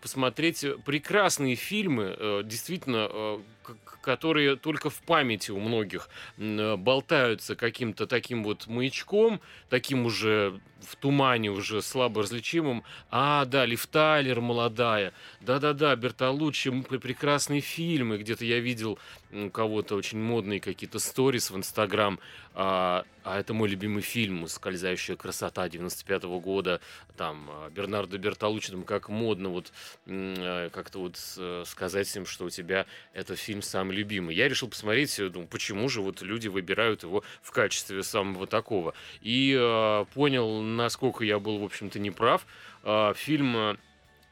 [0.00, 7.54] посмотреть прекрасные фильмы, действительно, э, к- к- которые только в памяти у многих э, болтаются
[7.56, 12.84] каким-то таким вот маячком, таким уже в тумане, уже слабо различимым.
[13.10, 15.12] А, да, Лив Тайлер молодая.
[15.40, 18.18] Да-да-да, Бертолуччи, прекрасные фильмы.
[18.18, 18.98] Где-то я видел
[19.32, 22.18] у кого-то очень модные какие-то сторис в Инстаграм.
[22.54, 26.80] А, а это мой любимый фильм «Скользящая красота» 95 года.
[27.16, 29.72] Там а, Бернардо Бертолуччи, там как модно вот
[30.06, 34.34] э, как-то вот э, сказать им, что у тебя это фильм самый любимый.
[34.34, 38.94] Я решил посмотреть, думаю, почему же вот люди выбирают его в качестве самого такого.
[39.20, 42.46] И э, понял, насколько я был, в общем-то, неправ.
[42.82, 43.78] Э, фильм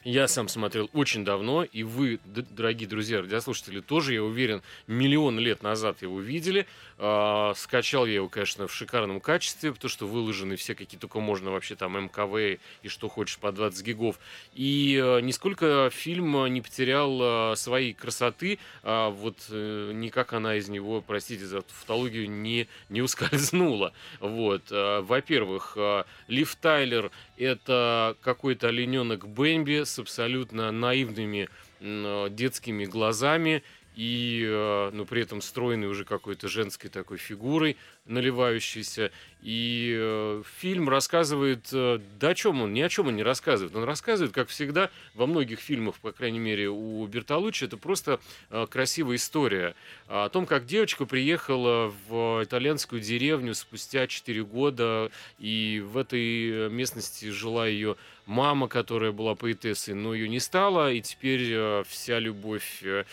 [0.09, 5.65] Я сам смотрел очень давно, и вы, дорогие друзья, радиослушатели, тоже, я уверен, миллион лет
[5.65, 6.65] назад его видели.
[6.99, 11.51] Э, скачал я его, конечно, в шикарном качестве, потому что выложены все какие только можно
[11.51, 14.21] вообще там МКВ и что хочешь по 20 гигов.
[14.55, 20.69] И э, нисколько фильм не потерял э, своей красоты, э, вот э, никак она из
[20.69, 23.93] него, простите за тавтологию, не, не ускользнула.
[24.21, 24.71] Вот.
[24.71, 31.49] Э, во-первых, э, Лив Тайлер это какой-то олененок Бэмби с абсолютно наивными
[31.81, 33.63] детскими глазами
[33.97, 39.11] и, э, ну, при этом стройный уже какой-то женской такой фигурой, наливающейся.
[39.43, 43.77] И э, фильм рассказывает, э, да о чем он, ни о чем он не рассказывает.
[43.77, 48.19] Он рассказывает, как всегда, во многих фильмах, по крайней мере, у Бертолуччи, это просто
[48.51, 49.77] э, красивая история
[50.09, 57.31] о том, как девочка приехала в итальянскую деревню спустя 4 года, и в этой местности
[57.31, 62.83] жила ее мама, которая была поэтессой, но ее не стало, и теперь э, вся любовь
[62.83, 63.05] э,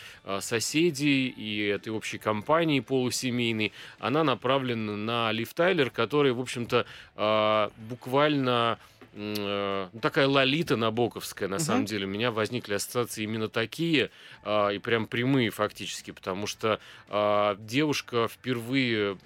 [0.41, 7.69] соседей и этой общей компании полусемейной, она направлена на Лив Тайлер, который, в общем-то, э,
[7.89, 8.78] буквально
[9.15, 11.63] ну, такая лолита набоковская, на угу.
[11.63, 12.06] самом деле.
[12.06, 14.10] У меня возникли ассоциации именно такие,
[14.43, 19.17] а, и прям прямые фактически, потому что а, девушка впервые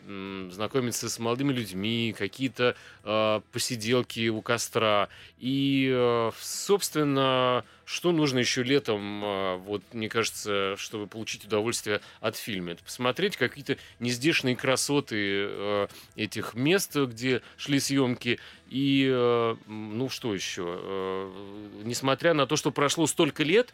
[0.51, 5.07] знакомится с молодыми людьми, какие-то а, посиделки у костра.
[5.39, 12.35] И, а, собственно, что нужно еще летом, а, вот, мне кажется, чтобы получить удовольствие от
[12.35, 12.71] фильма?
[12.71, 15.15] Это посмотреть какие-то нездешные красоты
[15.47, 18.39] а, этих мест, где шли съемки.
[18.67, 21.31] И, а, ну, что еще?
[21.83, 23.73] Несмотря на то, что прошло столько лет,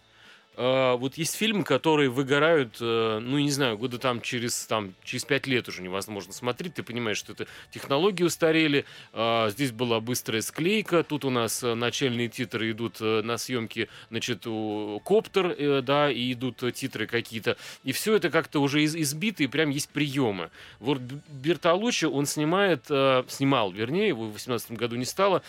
[0.55, 5.25] Uh, вот есть фильмы, которые выгорают, uh, ну, не знаю, года там через, там через
[5.25, 6.75] пять лет уже невозможно смотреть.
[6.75, 8.85] Ты понимаешь, что это технологии устарели.
[9.13, 11.03] Uh, здесь была быстрая склейка.
[11.03, 16.63] Тут у нас начальные титры идут на съемки, значит, у коптер, э, да, и идут
[16.75, 17.57] титры какие-то.
[17.83, 20.51] И все это как-то уже из избито, и прям есть приемы.
[20.79, 25.41] Вот Бертолуччи, он снимает, снимал, вернее, его в 18 году не стало,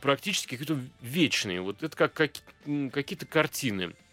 [0.00, 1.60] практически какие-то вечные.
[1.60, 2.30] Вот это как, как
[2.92, 4.03] какие-то картины а,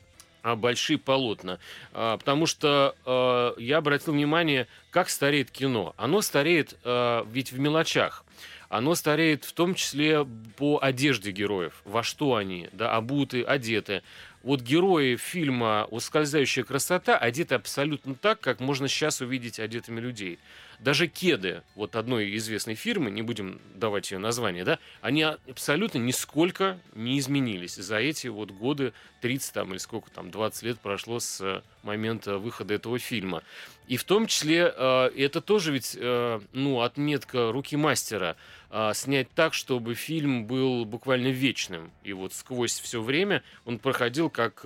[0.44, 1.60] большие полотна.
[1.94, 5.94] А, потому что а, я обратил внимание, как стареет кино.
[5.98, 8.26] Оно стареет ведь в мелочах.
[8.72, 10.26] Оно стареет в том числе
[10.56, 14.02] по одежде героев, во что они, да, обуты, одеты.
[14.44, 20.40] Вот герои фильма «Ускользающая красота» одеты абсолютно так, как можно сейчас увидеть одетыми людей.
[20.82, 26.80] Даже кеды, вот одной известной фирмы, не будем давать ее название, да, они абсолютно нисколько
[26.96, 28.91] не изменились за эти вот годы,
[29.22, 33.44] 30 там или сколько там, 20 лет прошло с момента выхода этого фильма.
[33.92, 38.38] И в том числе э, это тоже ведь, э, ну, отметка руки мастера
[38.70, 41.92] э, снять так, чтобы фильм был буквально вечным.
[42.06, 44.66] И вот сквозь все время он проходил как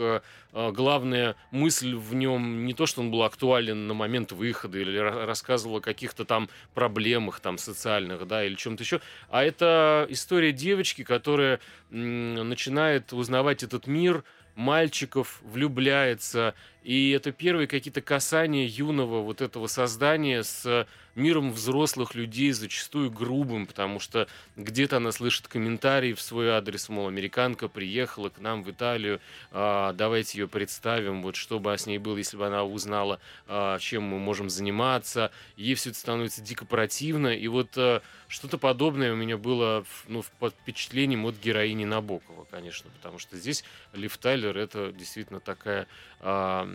[0.53, 5.77] главная мысль в нем не то, что он был актуален на момент выхода или рассказывал
[5.77, 11.59] о каких-то там проблемах там социальных, да, или чем-то еще, а это история девочки, которая
[11.89, 14.23] начинает узнавать этот мир,
[14.55, 16.55] мальчиков, влюбляется.
[16.85, 23.65] И это первые какие-то касания юного вот этого создания с миром взрослых людей, зачастую грубым,
[23.65, 28.69] потому что где-то она слышит комментарии в свой адрес, мол, американка приехала к нам в
[28.69, 29.19] Италию,
[29.51, 33.79] а, давайте ее представим, вот что бы с ней было, если бы она узнала, а,
[33.79, 35.31] чем мы можем заниматься.
[35.55, 40.23] Ей все это становится дико противно, и вот а, что-то подобное у меня было ну,
[40.39, 45.87] под впечатлением от героини Набокова, конечно, потому что здесь Лив Тайлер это действительно такая
[46.19, 46.67] а,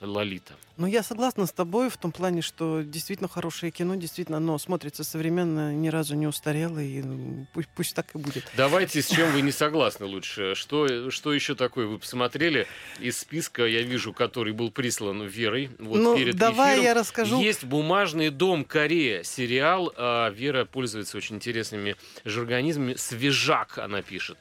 [0.00, 0.54] Лолита.
[0.76, 5.04] Ну, я согласна с тобой в том плане, что действительно хорошее кино, действительно оно смотрится
[5.04, 8.44] современно, ни разу не устарело, и ну, пусть, пусть так и будет.
[8.56, 10.54] Давайте, с чем вы не согласны лучше.
[10.54, 12.66] Что, что еще такое вы посмотрели
[13.00, 16.84] из списка, я вижу, который был прислан Верой вот ну, перед давай эфиром.
[16.84, 17.40] я расскажу.
[17.40, 19.92] Есть «Бумажный дом Корея» сериал.
[19.96, 22.94] А Вера пользуется очень интересными жаргонизмами.
[22.94, 24.36] «Свежак» она пишет.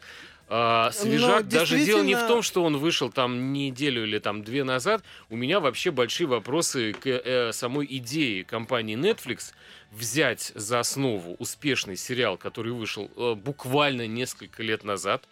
[0.48, 1.48] А, свежак.
[1.48, 5.04] Даже дело не в том, что он вышел там неделю или там две назад.
[5.30, 9.54] У меня вообще большие вопросы к э, самой идее компании Netflix
[9.92, 15.24] взять за основу успешный сериал, который вышел э, буквально несколько лет назад,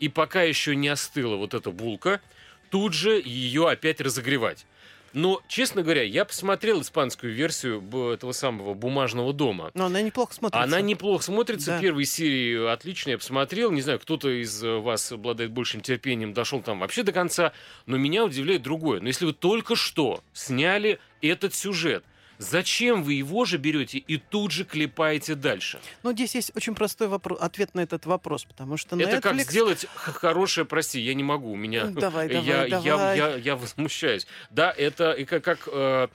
[0.00, 2.20] и пока еще не остыла вот эта булка,
[2.70, 4.66] тут же ее опять разогревать.
[5.12, 9.70] Но, честно говоря, я посмотрел испанскую версию этого самого «Бумажного дома».
[9.74, 10.62] Но она неплохо смотрится.
[10.62, 11.72] Она неплохо смотрится.
[11.72, 11.80] Да.
[11.80, 13.70] Первые серии отлично, я посмотрел.
[13.70, 17.52] Не знаю, кто-то из э, вас обладает большим терпением, дошел там вообще до конца.
[17.86, 19.00] Но меня удивляет другое.
[19.00, 22.04] Но если вы только что сняли этот сюжет,
[22.38, 25.80] Зачем вы его же берете и тут же клепаете дальше?
[26.02, 29.20] Ну, здесь есть очень простой вопрос, ответ на этот вопрос, потому что Это Netflix...
[29.20, 31.86] как сделать хорошее, прости, я не могу, у меня...
[31.86, 33.16] Ну, Давай, я, давай, я, давай.
[33.16, 34.26] Я, я возмущаюсь.
[34.50, 36.08] Да, это как, как э,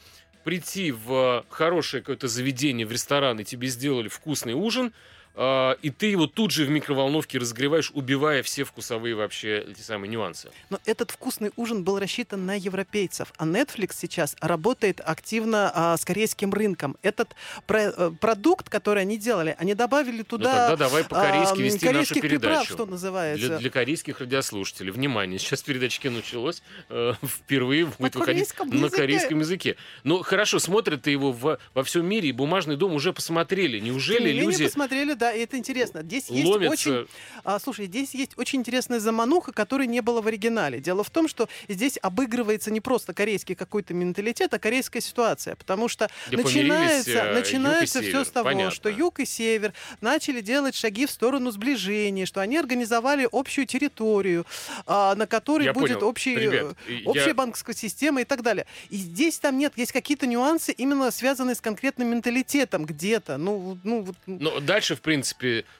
[0.43, 4.93] прийти в хорошее какое-то заведение, в ресторан, и тебе сделали вкусный ужин,
[5.35, 10.49] и ты его тут же в микроволновке разогреваешь, убивая все вкусовые вообще эти самые нюансы.
[10.69, 16.05] Но этот вкусный ужин был рассчитан на европейцев, а Netflix сейчас работает активно а, с
[16.05, 16.97] корейским рынком.
[17.01, 17.29] Этот
[17.65, 21.85] про- э, продукт, который они делали, они добавили Ну, туда тогда давай по-корейски а, вести
[21.85, 22.73] нашу корейских приправ, передачу.
[22.73, 23.47] что называется.
[23.47, 24.91] Для, для корейских радиослушателей.
[24.91, 26.61] Внимание, сейчас передача началось.
[26.89, 28.97] э, впервые будет выходить корейском на языке.
[28.97, 29.75] корейском языке.
[30.03, 33.79] Ну, хорошо, смотрят его в, во всем мире, и «Бумажный дом» уже посмотрели.
[33.79, 36.01] Неужели Тем не люди посмотрели, да, это интересно.
[36.01, 36.73] Здесь есть ломятся...
[36.73, 37.07] очень
[37.45, 40.81] А, слушай, здесь есть очень интересная замануха, которой не было в оригинале.
[40.81, 45.55] Дело в том, что здесь обыгрывается не просто корейский какой-то менталитет, а корейская ситуация.
[45.55, 48.71] Потому что Где начинается, э, начинается все с того, Понятно.
[48.75, 54.45] что юг и север начали делать шаги в сторону сближения, что они организовали общую территорию,
[54.85, 56.09] а, на которой Я будет понял.
[56.09, 58.65] общий, Ребят, э, я- общая банковская система и так далее.
[58.89, 63.37] И здесь там нет, есть какие-то нюансы, именно связанные с конкретным менталитетом где-то.
[63.37, 65.12] Ну, ну, вот, Но дальше, в принципе,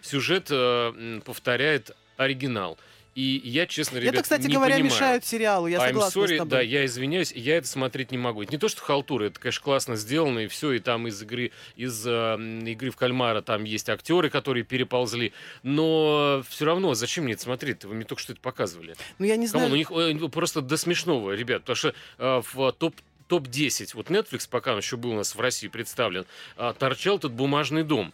[0.02, 2.78] сюжет э, повторяет оригинал.
[3.16, 4.92] И я, честно, ребят, это, кстати не говоря, понимаю.
[4.92, 6.50] мешает сериалу, я I'm согласна sorry, с тобой.
[6.50, 8.42] да, я извиняюсь, я это смотреть не могу.
[8.42, 11.52] Это не то, что халтура, это, конечно, классно сделано, и все, и там из игры,
[11.76, 15.32] из э, игры в кальмара там есть актеры, которые переползли,
[15.62, 17.86] но все равно, зачем мне это смотреть?
[17.86, 18.96] Вы мне только что это показывали.
[19.20, 19.66] Ну, я не знаю.
[19.66, 22.96] Come on, у них э, просто до смешного, ребят, потому что э, в топ
[23.28, 26.26] топ-10, вот Netflix, пока он еще был у нас в России представлен,
[26.58, 28.14] а, торчал тут бумажный дом.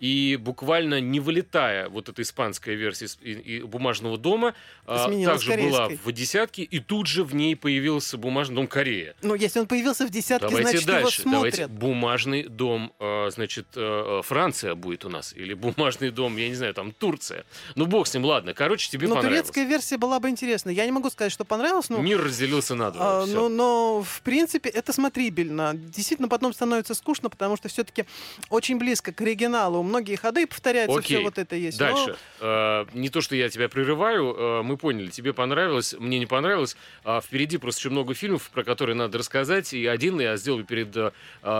[0.00, 4.54] И буквально не вылетая вот эта испанская версия из- и- и бумажного дома,
[4.86, 9.14] а, Сменилась также была в десятке, и тут же в ней появился бумажный дом Корея.
[9.20, 11.22] Ну, если он появился в десятке, Давайте значит, его дальше.
[11.24, 11.78] Давайте смотрят.
[11.78, 15.34] бумажный дом, э, значит, э, Франция будет у нас.
[15.34, 17.44] Или бумажный дом, я не знаю, там Турция.
[17.76, 18.54] Ну, бог с ним, ладно.
[18.54, 19.40] Короче, тебе Но понравилось.
[19.42, 20.70] турецкая версия была бы интересна.
[20.70, 21.98] Я не могу сказать, что понравилось, но...
[21.98, 23.22] Мир разделился на два.
[23.22, 25.72] а, но, но, в принципе, это смотрибельно.
[25.74, 28.06] Действительно, потом становится скучно, потому что все-таки
[28.48, 29.82] очень близко к оригиналу.
[29.90, 31.16] Многие ходы повторяются, Окей.
[31.16, 31.80] все вот это есть.
[31.80, 32.16] Но Дальше.
[32.40, 36.76] Э, не то, что я тебя прерываю, э, мы поняли, тебе понравилось, мне не понравилось.
[37.04, 39.74] А впереди просто очень много фильмов, про которые надо рассказать.
[39.74, 41.10] И один я сделаю перед э,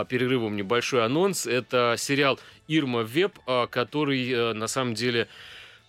[0.07, 1.45] перерывом небольшой анонс.
[1.45, 3.37] Это сериал Ирма Веб,
[3.69, 5.27] который на самом деле...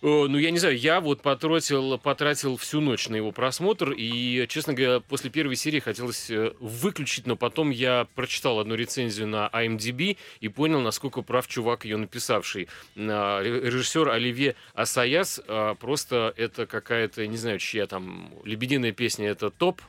[0.05, 4.73] Ну, я не знаю, я вот потратил, потратил всю ночь на его просмотр, и, честно
[4.73, 10.17] говоря, после первой серии хотелось э, выключить, но потом я прочитал одну рецензию на IMDb
[10.41, 12.67] и понял, насколько прав чувак, ее написавший.
[12.97, 19.29] А, ре- Режиссер Оливье Асаяс, а, просто это какая-то, не знаю, чья там «Лебединая песня»—
[19.29, 19.81] это топ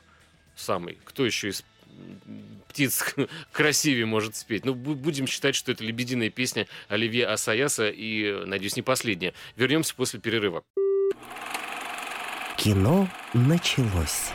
[0.55, 0.97] самый.
[1.03, 1.65] Кто еще из
[2.69, 3.15] птиц
[3.51, 4.65] красивее может спеть.
[4.65, 9.33] Ну, бу- будем считать, что это лебединая песня Оливье Асаяса и, надеюсь, не последняя.
[9.55, 10.63] Вернемся после перерыва.
[12.57, 14.31] Кино началось.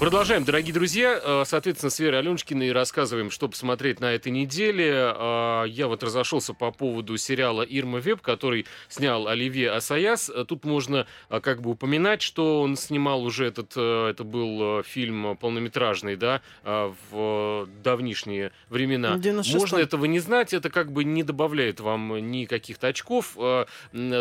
[0.00, 1.20] Продолжаем, дорогие друзья.
[1.22, 5.12] Э, Соответственно, с Верой Аленушкиной рассказываем, что посмотреть на этой неделе.
[5.14, 10.30] Э, Я вот разошелся по поводу сериала «Ирма Веб», который снял Оливье Асаяс.
[10.30, 13.72] Э, Тут можно как бы упоминать, что он снимал уже этот...
[13.76, 19.16] Это был фильм полнометражный, да, в давнишние времена.
[19.16, 19.58] В 96-м.
[19.58, 23.36] Можно этого не знать, это как бы не добавляет вам ни каких-то очков.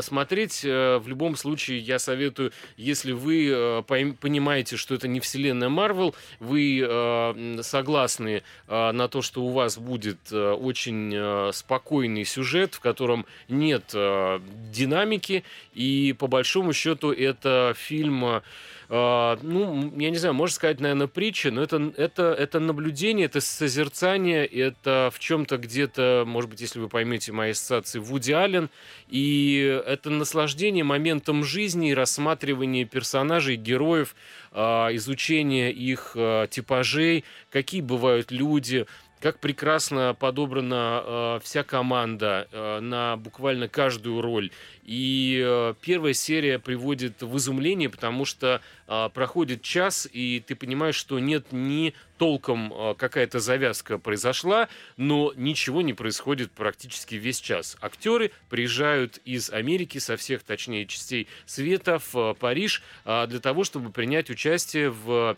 [0.02, 6.82] Смотреть в любом случае я советую, если вы понимаете, что это не вселенная Марвел, вы
[6.82, 12.80] э, согласны э, на то, что у вас будет э, очень э, спокойный сюжет, в
[12.80, 14.40] котором нет э,
[14.72, 15.44] динамики,
[15.74, 18.26] и по большому счету это фильм...
[18.26, 18.42] э,
[18.90, 24.48] ну, я не знаю, можно сказать, наверное, притча, но это, это, это наблюдение, это созерцание,
[24.48, 28.70] это в чем-то где-то, может быть, если вы поймете мои ассоциации, Вуди Аллен,
[29.08, 34.16] и это наслаждение моментом жизни, рассматривание персонажей, героев,
[34.54, 34.60] э,
[34.94, 38.88] изучение их э, типажей, какие бывают люди,
[39.20, 44.52] как прекрасно подобрана э, вся команда э, на буквально каждую роль.
[44.84, 50.96] И э, первая серия приводит в изумление, потому что э, проходит час, и ты понимаешь,
[50.96, 57.78] что нет ни толком э, какая-то завязка произошла, но ничего не происходит практически весь час.
[57.82, 63.64] Актеры приезжают из Америки, со всех, точнее, частей света в э, Париж э, для того,
[63.64, 65.38] чтобы принять участие в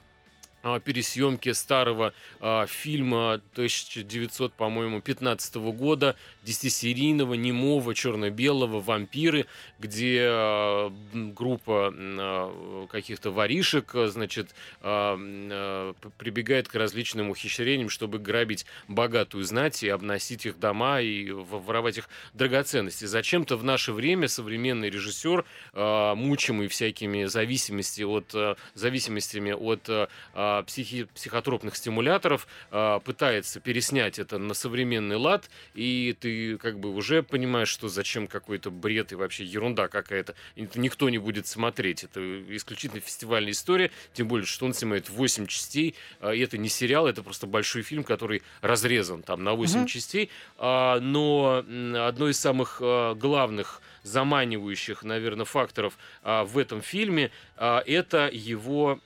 [0.84, 9.47] пересъемки старого а, фильма 1900, по-моему, 15 года, десятисерийного, немого, черно-белого «Вампиры»,
[9.80, 18.66] где а, группа а, каких-то воришек, значит, а, а, прибегает к различным ухищрениям, чтобы грабить
[18.88, 23.05] богатую знать и обносить их дома и воровать их драгоценности.
[23.05, 30.07] Зачем-то в наше время современный режиссер, а, мучимый всякими зависимости от, а, зависимостями от а,
[30.63, 37.23] психи, психотропных стимуляторов, а, пытается переснять это на современный лад, и ты как бы уже
[37.23, 40.35] понимаешь, что зачем какой-то бред и вообще ерунда какая-то.
[40.55, 42.03] Это никто не будет смотреть.
[42.03, 42.19] Это
[42.55, 47.07] исключительно фестивальная история, тем более, что он снимает 8 частей, а, и это не сериал,
[47.07, 49.87] это просто большой фильм, который разрезан там на 8 mm-hmm.
[49.87, 51.63] частей, а, но
[52.07, 58.99] одно из самых главных заманивающих, наверное, факторов а, в этом фильме, а, это его,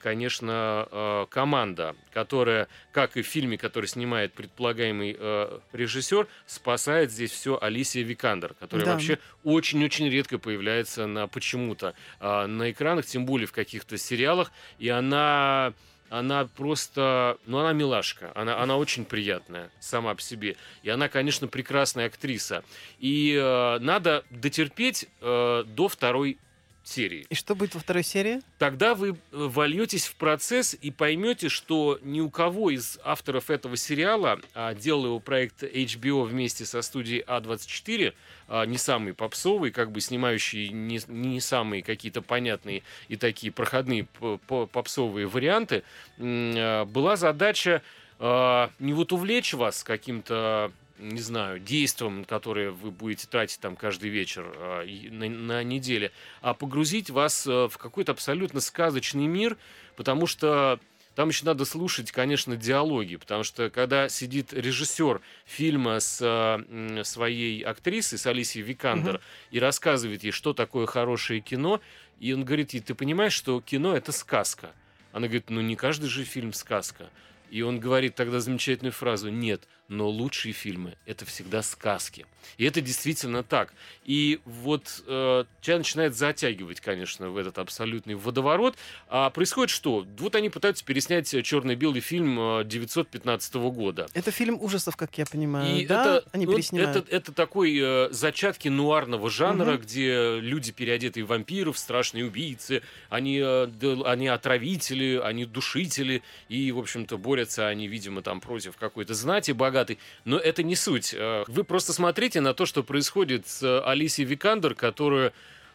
[0.00, 0.52] конечно,
[0.90, 7.58] а, команда, которая, как и в фильме, который снимает предполагаемый а, режиссер, спасает здесь все
[7.60, 8.92] Алисия Викандер, которая да.
[8.92, 14.88] вообще очень-очень редко появляется на почему-то а, на экранах, тем более в каких-то сериалах, и
[14.88, 15.72] она
[16.12, 20.56] она просто, ну, она милашка, она, она очень приятная сама по себе.
[20.82, 22.64] И она, конечно, прекрасная актриса.
[22.98, 26.36] И э, надо дотерпеть э, до второй
[26.84, 27.26] серии.
[27.28, 28.40] И что будет во второй серии?
[28.58, 33.76] Тогда вы э, вольетесь в процесс и поймете, что ни у кого из авторов этого
[33.76, 38.14] сериала, а делал его проект HBO вместе со студией А24,
[38.48, 44.06] а, не самый попсовый, как бы снимающий не, не самые какие-то понятные и такие проходные
[44.46, 45.84] попсовые варианты,
[46.18, 47.82] а, была задача
[48.18, 50.70] а, не вот увлечь вас каким-то
[51.02, 56.54] не знаю, действием, которое вы будете тратить там каждый вечер э, на, на неделе, а
[56.54, 59.56] погрузить вас э, в какой-то абсолютно сказочный мир,
[59.96, 60.78] потому что
[61.14, 67.62] там еще надо слушать, конечно, диалоги, потому что когда сидит режиссер фильма с э, своей
[67.62, 69.22] актрисой, с Алисией Викандер, угу.
[69.50, 71.80] и рассказывает ей, что такое хорошее кино,
[72.18, 74.72] и он говорит ей, ты понимаешь, что кино это сказка?
[75.12, 77.10] Она говорит, ну не каждый же фильм сказка.
[77.50, 82.26] И он говорит тогда замечательную фразу «Нет, но лучшие фильмы— это всегда сказки».
[82.58, 83.72] И это действительно так.
[84.04, 88.76] И вот э, тебя начинает затягивать, конечно, в этот абсолютный водоворот.
[89.08, 90.06] А происходит что?
[90.18, 94.06] Вот они пытаются переснять черно-белый фильм 915 э, года.
[94.14, 96.18] Это фильм ужасов, как я понимаю, и да?
[96.18, 99.82] Это, они вот, это, это такой э, зачатки нуарного жанра, угу.
[99.82, 103.68] где люди, переодетые в вампиров, страшные убийцы, они, э,
[104.04, 109.81] они отравители, они душители, и, в общем-то, борются они, видимо, там против какой-то знати богатой.
[110.24, 111.14] Но это не суть.
[111.16, 115.32] Э, вы просто смотрите на то, что происходит с Алисией Викандер, которая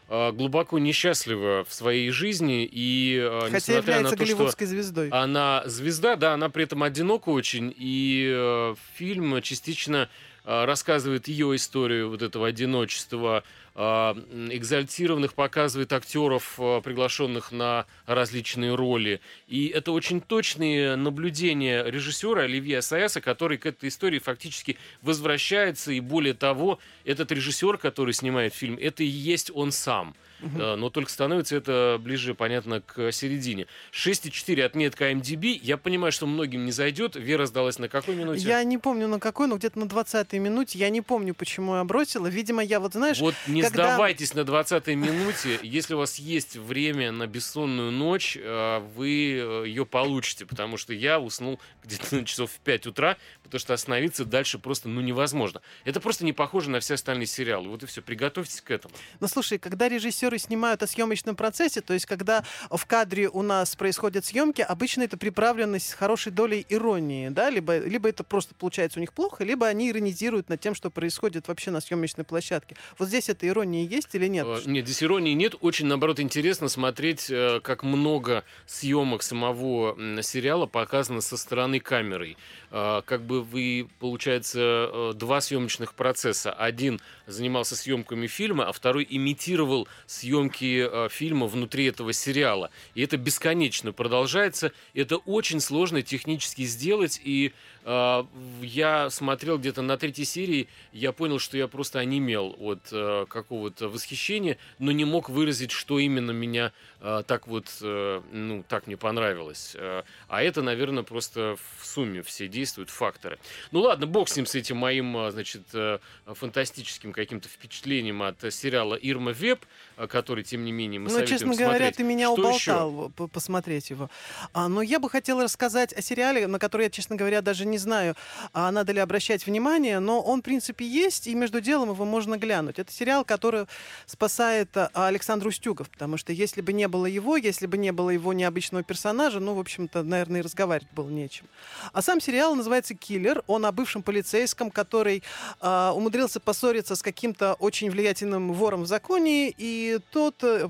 [0.09, 5.09] э, глубоко несчастлива в своей жизни и э, Хотя несмотря на то, что звездой.
[5.09, 10.09] она звезда, да, она при этом одинока очень и фильм частично
[10.43, 13.43] рассказывает ее историю вот этого одиночества,
[13.77, 19.21] экзальтированных показывает актеров, а, приглашенных на различные роли.
[19.47, 25.91] И это очень точные наблюдения режиссера Оливье Саяса, который к этой истории фактически возвращается.
[25.91, 30.57] И более того, этот режиссер, который снимает фильм, это и есть он сам– Угу.
[30.57, 33.67] Но только становится это ближе, понятно, к середине.
[33.91, 35.59] 6,4 отметка MDB.
[35.61, 37.15] Я понимаю, что многим не зайдет.
[37.15, 38.47] Вера сдалась на какой минуте?
[38.47, 40.77] Я не помню на какой, но где-то на 20-й минуте.
[40.77, 42.27] Я не помню, почему я бросила.
[42.27, 43.19] Видимо, я вот, знаешь...
[43.19, 43.93] Вот не когда...
[43.93, 45.59] сдавайтесь на 20-й минуте.
[45.63, 50.45] Если у вас есть время на бессонную ночь, э, вы э, ее получите.
[50.45, 54.89] Потому что я уснул где-то на часов в 5 утра, потому что остановиться дальше просто
[54.89, 55.61] ну невозможно.
[55.85, 57.69] Это просто не похоже на все остальные сериалы.
[57.69, 58.01] Вот и все.
[58.01, 58.93] Приготовьтесь к этому.
[59.19, 63.41] Ну, слушай, когда режиссер режиссеры снимают о съемочном процессе, то есть когда в кадре у
[63.41, 68.55] нас происходят съемки, обычно это приправлено с хорошей долей иронии, да, либо, либо это просто
[68.55, 72.75] получается у них плохо, либо они иронизируют над тем, что происходит вообще на съемочной площадке.
[72.97, 74.45] Вот здесь эта ирония есть или нет?
[74.47, 75.55] Э, нет, здесь иронии нет.
[75.61, 82.37] Очень, наоборот, интересно смотреть, э, как много съемок самого сериала показано со стороны камеры.
[82.71, 86.51] Э, как бы вы, получается, два съемочных процесса.
[86.51, 92.69] Один занимался съемками фильма, а второй имитировал съемки э, фильма внутри этого сериала.
[92.95, 94.71] И это бесконечно продолжается.
[94.93, 97.19] Это очень сложно технически сделать.
[97.23, 97.53] И
[97.83, 98.23] э,
[98.61, 103.89] я смотрел где-то на третьей серии я понял, что я просто онемел от э, какого-то
[103.89, 108.97] восхищения, но не мог выразить, что именно меня э, так вот, э, ну, так мне
[108.97, 109.75] понравилось.
[109.75, 113.37] Э, а это, наверное, просто в сумме все действуют факторы.
[113.71, 118.37] Ну ладно, бог с ним, с этим моим, э, значит, э, фантастическим каким-то впечатлением от
[118.51, 119.59] сериала «Ирма Веб»,
[119.97, 121.97] э, который, тем не менее, мы Ну, честно советуем говоря, смотреть.
[121.97, 124.09] ты меня Что уболтал п- посмотреть его.
[124.53, 127.77] А, но я бы хотела рассказать о сериале, на который я, честно говоря, даже не
[127.77, 128.15] знаю,
[128.53, 132.37] а надо ли обращать внимание, но он, в принципе, есть, и между делом его можно
[132.37, 132.79] глянуть.
[132.79, 133.67] Это сериал, который
[134.07, 138.09] спасает а, Александр Устюгов, потому что если бы не было его, если бы не было
[138.09, 141.45] его необычного персонажа, ну, в общем-то, наверное, и разговаривать было нечем.
[141.93, 143.43] А сам сериал называется «Киллер».
[143.47, 145.23] Он о бывшем полицейском, который
[145.59, 150.69] а, умудрился поссориться с каким-то очень влиятельным вором в законе, и тот э,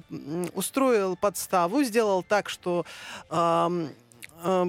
[0.53, 2.85] устроил подставу, сделал так, что
[3.29, 3.89] ам,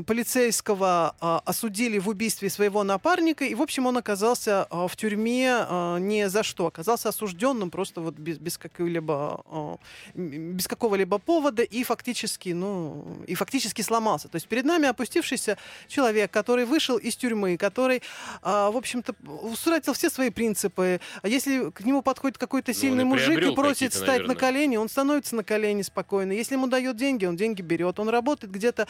[0.06, 5.50] полицейского а, осудили в убийстве своего напарника, и, в общем, он оказался а, в тюрьме
[5.52, 9.78] а, не за что, оказался осужденным просто вот без, без какой-либо
[10.14, 14.28] м, без какого-либо повода и фактически, ну, и фактически сломался.
[14.28, 18.02] То есть перед нами опустившийся человек, который вышел из тюрьмы, который,
[18.42, 21.00] в общем-то, утратил все свои принципы.
[21.22, 24.36] Если к нему подходит какой-то Ну, сильный и мужик и просит какие-то, встать на наверное.
[24.36, 26.32] колени, он становится на колени спокойно.
[26.32, 27.98] Если ему дает деньги, он деньги берет.
[28.00, 28.86] Он работает где-то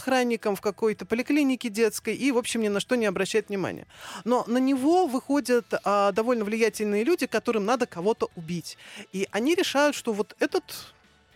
[0.00, 3.86] охранником в какой-то поликлинике детской и, в общем, ни на что не обращает внимания.
[4.24, 8.78] Но на него выходят а, довольно влиятельные люди, которым надо кого-то убить.
[9.12, 10.64] И они решают, что вот этот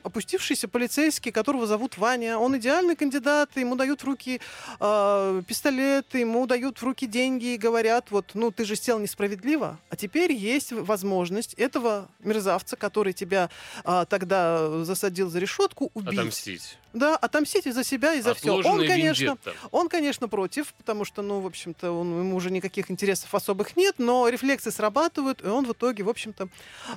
[0.02, 4.40] опустившийся полицейский, которого зовут Ваня, он идеальный кандидат, ему дают в руки
[4.78, 9.78] э, пистолет, ему дают в руки деньги и говорят, вот, ну, ты же сел несправедливо,
[9.88, 13.48] а теперь есть возможность этого мерзавца, который тебя
[13.84, 16.18] а, тогда засадил за решетку, убить.
[16.18, 16.78] Отомстить.
[16.94, 18.54] Да, отомстить и за себя, и за все.
[18.54, 19.52] Он, конечно, вендетта.
[19.72, 23.96] он, конечно, против, потому что, ну, в общем-то, он, ему уже никаких интересов особых нет,
[23.98, 26.48] но рефлексы срабатывают, и он в итоге, в общем-то,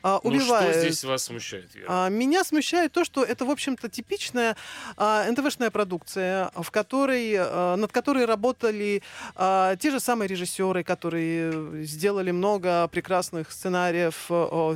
[0.04, 0.72] а, Ну, убивает.
[0.72, 1.86] что здесь вас смущает, Вера?
[1.90, 4.56] А, Меня смущает то, что это, в общем-то, типичная
[4.98, 9.02] а, НТВшная продукция, в которой, а, над которой работали
[9.36, 14.26] те же самые режиссеры, которые сделали много прекрасных сценариев,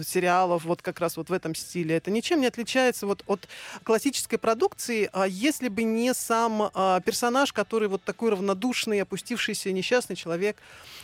[0.03, 1.95] сериалов, вот как раз вот в этом стиле.
[1.97, 3.47] Это ничем не отличается вот от
[3.83, 10.15] классической продукции, а если бы не сам а, персонаж, который вот такой равнодушный, опустившийся несчастный
[10.15, 10.57] человек.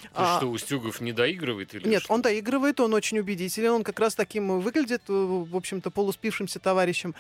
[0.04, 2.14] Ты А, что, Устюгов не доигрывает или нет, что?
[2.14, 7.16] он доигрывает, он очень убедителен, он как раз таким выглядит, э, в общем-то, полуспившимся товарищем,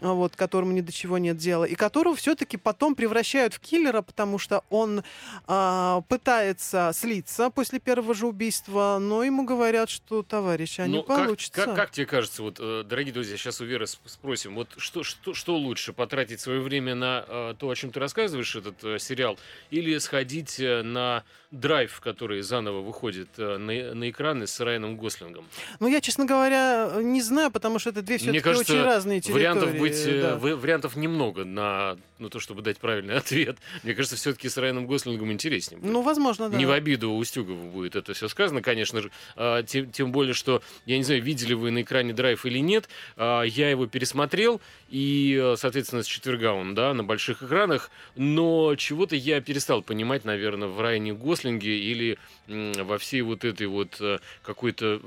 [0.00, 4.00] а, вот, которому ни до чего нет дела, и которого все-таки потом превращают в киллера,
[4.02, 5.02] потому что он
[5.46, 11.02] а, пытается слиться после первого же убийства, но ему говорят, что, товарищ, а не Ну,
[11.02, 11.64] как- получится.
[11.64, 15.02] Как, как тебе кажется, вот, э, дорогие друзья, сейчас у Веры сп- спросим, вот что,
[15.02, 18.98] что, что лучше, потратить свое время на э, то, о чем ты рассказываешь, этот э,
[19.00, 19.38] сериал,
[19.70, 25.46] или сходить э, на драйв, который заново выходит э, на, на экраны с Райаном Гослингом?
[25.80, 29.42] Ну, я, честно говоря, не знаю, потому что это две все-таки очень разные территории.
[29.46, 30.36] Вариантов, быть, э, да.
[30.36, 33.56] в- вариантов немного на, на то, чтобы дать правильный ответ.
[33.82, 35.80] Мне кажется, все-таки с Райаном Гослингом интереснее.
[35.80, 35.90] будет.
[35.90, 36.56] Ну, возможно, да.
[36.56, 39.10] Не в обиду Устюгову будет это все сказано, конечно же.
[39.36, 42.88] А, Тем, тем более, что, я не знаю, видели вы на экране драйв или нет,
[43.16, 48.74] а, я его пересмотрел, и, э, соответственно, с четверга он, да, на больших экранах, но
[48.76, 54.18] чего-то я перестал понимать, наверное, в Райане Гослинге или во всей вот этой вот э,
[54.42, 55.00] какой-то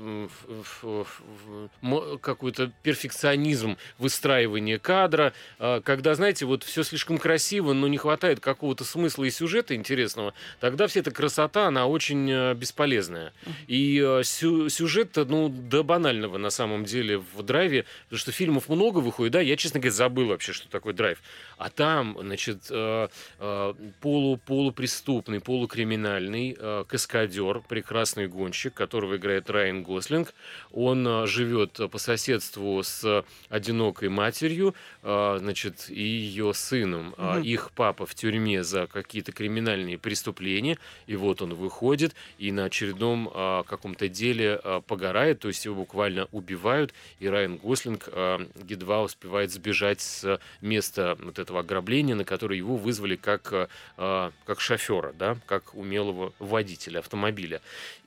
[2.20, 8.84] какой-то перфекционизм выстраивания кадра, а, когда, знаете, вот все слишком красиво, но не хватает какого-то
[8.84, 13.32] смысла и сюжета интересного, тогда вся эта красота, она очень э, бесполезная.
[13.66, 18.68] И э, сю- сюжет-то, ну, до банального на самом деле в драйве, потому что фильмов
[18.68, 21.20] много выходит, да, я, честно говоря, забыл вообще, что такое драйв.
[21.56, 29.82] А там, значит, э, э, полу, полупреступный, полукриминальный э, каскадер, прекрасный гонщик, которого играет Райан
[29.82, 30.34] Гослинг.
[30.72, 37.14] Он живет по соседству с одинокой матерью, значит, и ее сыном.
[37.16, 37.42] Мгм.
[37.42, 43.30] Их папа в тюрьме за какие-то криминальные преступления, и вот он выходит и на очередном
[43.66, 50.40] каком-то деле погорает, то есть его буквально убивают, и Райан Гослинг едва успевает сбежать с
[50.60, 55.74] места вот этого ограбления, на которое его вызвали как, а, а, как шофера, да, как
[55.74, 57.60] умелого водителя автомобиля.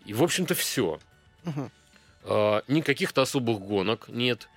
[0.05, 0.99] И, в общем-то, все.
[1.43, 1.71] Мгм.
[2.67, 4.49] Никаких-то особых гонок нет.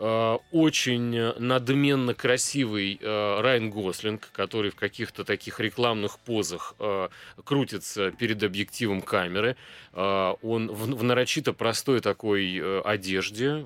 [0.00, 7.08] А, Очень э, надменно красивый э, Райан Гослинг, который в каких-то таких рекламных позах э,
[7.44, 9.56] крутится перед объективом камеры.
[9.94, 13.64] Он в нарочито простой такой э, одежде,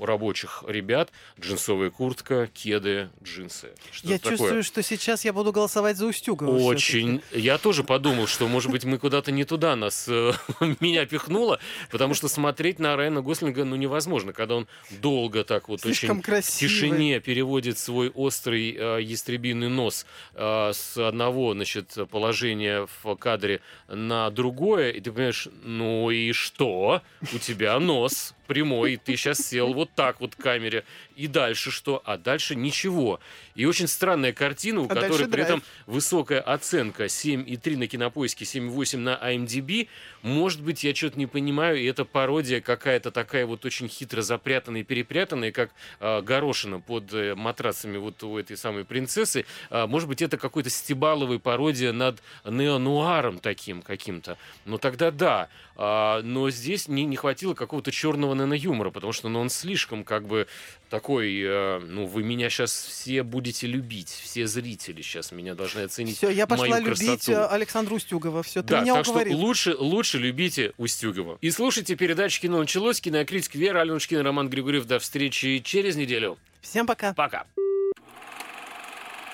[0.00, 1.10] рабочих ребят.
[1.38, 3.72] Джинсовая куртка, кеды, джинсы.
[3.90, 4.62] Что я чувствую, такое?
[4.62, 6.56] что сейчас я буду голосовать за Устюгова.
[6.56, 7.20] Очень.
[7.32, 10.32] Я тоже подумал, что, может быть, мы куда-то не туда нас э,
[10.80, 11.58] меня пихнуло,
[11.90, 14.66] потому что смотреть на Райана Гослинга ну невозможно, когда он
[15.02, 16.56] долго так вот Слишком очень красивый.
[16.56, 23.60] в тишине переводит свой острый э, ястребиный нос э, с одного, значит, положения в кадре
[23.88, 27.02] на другое, и ты понимаешь, ну и что?
[27.34, 30.84] У тебя нос прямой, и ты сейчас сел вот так вот к камере.
[31.16, 32.02] И дальше что?
[32.04, 33.18] А дальше ничего.
[33.54, 38.98] И очень странная картина, у а которой при этом высокая оценка 7,3 на кинопоиске, 7,8
[38.98, 39.88] на IMDb.
[40.22, 44.82] Может быть, я что-то не понимаю, и это пародия какая-то такая вот очень хитро запрятанная
[44.82, 49.44] и перепрятанная, как э, горошина под э, матрасами вот у этой самой принцессы.
[49.70, 54.36] А, может быть, это какой-то стебаловый пародия над неонуаром таким каким-то.
[54.64, 55.48] Ну тогда да.
[55.76, 60.26] А, но здесь не, не хватило какого-то черного юмора, потому что ну, он слишком как
[60.26, 60.46] бы
[60.90, 66.16] такой, э, ну, вы меня сейчас все будете любить, все зрители сейчас меня должны оценить.
[66.16, 67.32] Все, я пошла мою любить красоту.
[67.32, 68.42] Э, Александра Устюгова.
[68.42, 69.32] Все, ты да, меня так уговорил.
[69.32, 71.38] что лучше, лучше любите Устюгова.
[71.40, 73.00] И слушайте передачу «Кино началось».
[73.00, 74.86] Кинокритик Вера Аленушкина, Роман Григорьев.
[74.86, 76.38] До встречи через неделю.
[76.60, 77.14] Всем пока.
[77.14, 77.46] Пока.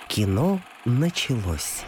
[0.09, 1.85] Кино началось.